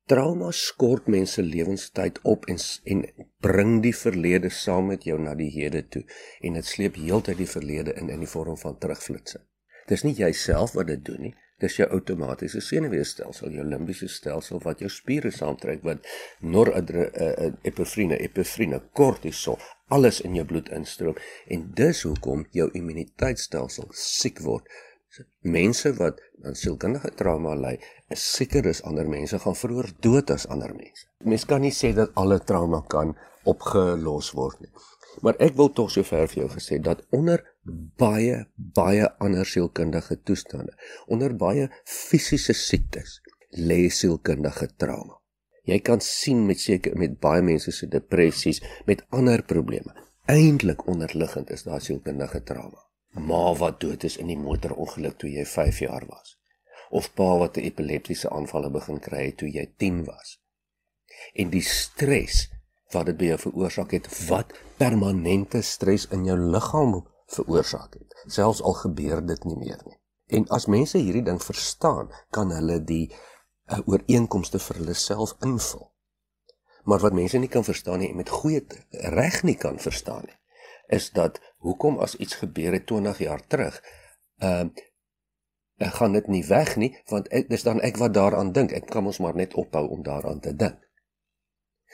Trauma 0.07 0.51
skort 0.55 1.07
mense 1.11 1.43
lewenstyd 1.43 2.21
op 2.27 2.47
en 2.51 2.59
en 2.93 3.03
bring 3.43 3.77
die 3.83 3.95
verlede 3.95 4.49
saam 4.51 4.87
met 4.91 5.03
jou 5.07 5.19
na 5.19 5.35
die 5.35 5.51
hede 5.51 5.83
toe 5.87 6.03
en 6.41 6.59
dit 6.59 6.67
sleep 6.67 6.99
heeltyd 6.99 7.39
die 7.43 7.51
verlede 7.57 7.95
in 7.99 8.11
in 8.11 8.23
die 8.23 8.33
vorm 8.35 8.57
van 8.59 8.79
terugflitsse. 8.79 9.43
Dis 9.87 10.03
nie 10.07 10.15
jouself 10.15 10.75
wat 10.79 10.87
dit 10.87 11.05
doen 11.05 11.27
nie, 11.27 11.35
dis 11.61 11.77
jou 11.77 11.87
outomatiese 11.95 12.61
senuweestelsel, 12.61 13.53
jou 13.55 13.65
limbiese 13.67 14.07
stelsel 14.11 14.61
wat 14.63 14.81
jou 14.83 14.89
spiere 14.91 15.31
saamtrek 15.31 15.83
wat 15.85 16.07
noradrenaline, 16.41 18.17
epinefrine, 18.19 18.81
kortisol, 18.97 19.59
alles 19.93 20.21
in 20.25 20.35
jou 20.39 20.45
bloed 20.49 20.71
instroom 20.73 21.19
en 21.53 21.69
dis 21.77 22.01
hoekom 22.07 22.47
jou 22.55 22.69
immuniteitstelsel 22.73 23.91
siek 23.97 24.41
word. 24.43 24.67
Mense 25.45 25.91
wat 25.99 26.21
aan 26.43 26.57
sielkundige 26.57 27.11
trauma 27.15 27.53
ly, 27.53 27.75
is 28.09 28.23
seker 28.37 28.65
dis 28.65 28.81
ander 28.89 29.05
mense 29.09 29.37
gaan 29.39 29.57
vroeër 29.57 29.91
dood 30.01 30.33
as 30.33 30.47
ander 30.49 30.73
mense. 30.73 31.05
Mens 31.29 31.45
kan 31.45 31.61
nie 31.61 31.73
sê 31.75 31.93
dat 31.93 32.15
alle 32.19 32.39
trauma 32.41 32.81
kan 32.89 33.13
opgelos 33.45 34.31
word 34.33 34.63
nie. 34.63 34.71
Maar 35.21 35.37
ek 35.45 35.57
wil 35.59 35.69
tog 35.77 35.91
sover 35.93 36.25
vir 36.31 36.43
jou 36.43 36.49
gesê 36.55 36.79
dat 36.81 37.03
onder 37.13 37.43
baie 37.97 38.45
baie 38.55 39.07
ander 39.23 39.47
sielkundige 39.47 40.19
toestande, 40.23 40.73
onder 41.07 41.35
baie 41.35 41.69
fisiese 41.85 42.53
siektes 42.53 43.19
lê 43.57 43.89
sielkundige 43.89 44.67
trauma. 44.77 45.19
Jy 45.63 45.79
kan 45.79 46.01
sien 46.03 46.43
met 46.47 46.59
seker 46.59 46.97
met 46.99 47.19
baie 47.23 47.41
mense 47.41 47.71
se 47.71 47.87
depressies, 47.87 48.59
met 48.85 49.05
ander 49.15 49.43
probleme. 49.47 49.93
Eindelik 50.27 50.87
onderliggend 50.87 51.51
is 51.51 51.63
daar 51.63 51.81
sielkundige 51.81 52.43
trauma. 52.43 52.81
Ma 53.13 53.53
wat 53.55 53.79
dood 53.79 54.03
is 54.03 54.17
in 54.17 54.27
die 54.27 54.39
motorongeluk 54.39 55.19
toe 55.21 55.29
jy 55.29 55.45
5 55.45 55.79
jaar 55.85 56.05
was. 56.09 56.35
Of 56.89 57.13
pa 57.13 57.37
wat 57.37 57.57
'n 57.57 57.65
epileptiese 57.69 58.29
aanvalle 58.29 58.71
begin 58.71 58.99
kry 58.99 59.25
het 59.25 59.37
toe 59.37 59.49
jy 59.49 59.73
10 59.77 60.03
was. 60.03 60.39
En 61.33 61.49
die 61.49 61.61
stres 61.61 62.49
wat 62.91 63.05
dit 63.05 63.17
by 63.17 63.25
jou 63.25 63.39
veroorsaak 63.39 63.91
het, 63.91 64.07
wat 64.27 64.53
permanente 64.77 65.61
stres 65.61 66.07
in 66.11 66.25
jou 66.25 66.37
liggaam 66.37 66.93
veroorsaak 67.35 67.97
het, 67.99 68.15
selfs 68.27 68.61
al 68.61 68.77
gebeur 68.79 69.23
dit 69.25 69.47
nie 69.49 69.57
meer 69.57 69.81
nie. 69.85 69.97
En 70.37 70.47
as 70.55 70.69
mense 70.71 70.97
hierdie 70.97 71.25
ding 71.25 71.41
verstaan, 71.43 72.11
kan 72.31 72.51
hulle 72.51 72.79
die 72.83 73.05
uh, 73.11 73.79
ooreenkomste 73.85 74.61
vir 74.63 74.81
hulle 74.81 74.95
self 74.97 75.35
invul. 75.45 75.89
Maar 76.83 77.03
wat 77.05 77.15
mense 77.15 77.39
nie 77.39 77.51
kan 77.51 77.63
verstaan 77.63 78.01
nie 78.03 78.09
en 78.11 78.19
met 78.19 78.31
goeie 78.31 78.63
reg 79.15 79.43
nie 79.43 79.55
kan 79.59 79.79
verstaan 79.79 80.25
nie, 80.27 80.39
is 80.91 81.11
dat 81.15 81.39
hoekom 81.63 81.99
as 82.03 82.15
iets 82.15 82.41
gebeur 82.41 82.75
het 82.75 82.87
20 82.91 83.21
jaar 83.27 83.45
terug, 83.47 83.79
ehm 84.39 84.73
uh, 84.73 84.89
ek 85.83 85.93
gaan 85.99 86.13
dit 86.13 86.27
nie 86.27 86.43
weg 86.47 86.75
nie 86.77 86.91
want 87.09 87.29
ek 87.33 87.49
dis 87.49 87.63
dan 87.65 87.81
ek 87.81 87.97
wat 88.01 88.13
daaraan 88.13 88.51
dink 88.53 88.73
ek 88.77 88.89
kan 88.93 89.05
ons 89.09 89.19
maar 89.23 89.35
net 89.35 89.55
ophou 89.59 89.87
om 89.95 90.03
daaraan 90.05 90.39
te 90.39 90.53
dink 90.55 90.77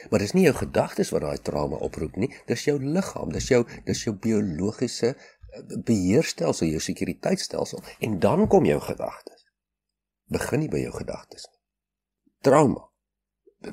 Maar 0.10 0.24
dis 0.24 0.34
nie 0.38 0.46
jou 0.46 0.56
gedagtes 0.56 1.12
wat 1.14 1.26
daai 1.26 1.42
trauma 1.44 1.80
oproep 1.86 2.16
nie, 2.20 2.30
dis 2.48 2.66
jou 2.68 2.78
liggaam, 2.80 3.32
dis 3.36 3.50
jou 3.52 3.66
dis 3.88 4.04
jou 4.06 4.14
biologiese 4.16 5.12
eh, 5.12 5.64
beheerstelsel, 5.86 6.72
jou 6.74 6.84
sekuriteitstelsel 6.84 7.84
en 8.00 8.20
dan 8.24 8.48
kom 8.48 8.68
jou 8.70 8.80
gedagtes. 8.84 9.46
Begin 10.30 10.64
nie 10.64 10.72
by 10.72 10.84
jou 10.86 10.94
gedagtes 11.00 11.50
nie. 11.50 11.60
Trauma 12.46 12.86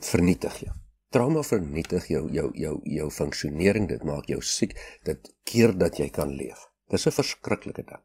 vernietig 0.03 0.59
jou. 0.65 0.75
Trauma 1.15 1.45
vernietig 1.47 2.09
jou 2.11 2.27
jou 2.33 2.51
jou 2.59 2.75
jou 2.83 3.11
funksionering, 3.11 3.87
dit 3.89 4.03
maak 4.05 4.27
jou 4.29 4.43
siek, 4.43 4.75
dit 5.07 5.31
keer 5.47 5.77
dat 5.79 6.01
jy 6.03 6.11
kan 6.11 6.35
leef. 6.35 6.67
Dis 6.91 7.07
'n 7.07 7.15
verskriklike 7.15 7.83
ding. 7.83 8.03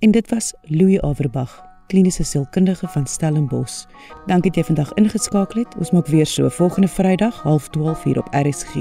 En 0.00 0.10
dit 0.10 0.28
was 0.30 0.54
Louis 0.62 1.00
Averbag 1.00 1.67
kliniese 1.88 2.24
sielkundige 2.24 2.88
van 2.88 3.06
Stellenbosch. 3.06 3.86
Dankie 4.26 4.50
dat 4.50 4.60
jy 4.60 4.64
vandag 4.64 4.92
ingeskakel 4.94 5.64
het. 5.64 5.76
Ons 5.80 5.90
maak 5.90 6.06
weer 6.06 6.26
so 6.26 6.48
volgende 6.48 6.88
Vrydag 6.88 7.42
12:30 7.42 8.04
hier 8.04 8.18
op 8.18 8.28
RSG. 8.30 8.74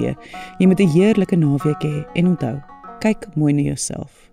Jy 0.57 0.67
moet 0.67 0.79
'n 0.79 0.89
heerlike 0.89 1.35
naweek 1.35 1.83
hê 1.83 2.05
en 2.13 2.27
onthou, 2.27 2.59
kyk 2.99 3.27
mooi 3.35 3.53
na 3.53 3.61
jouself. 3.61 4.26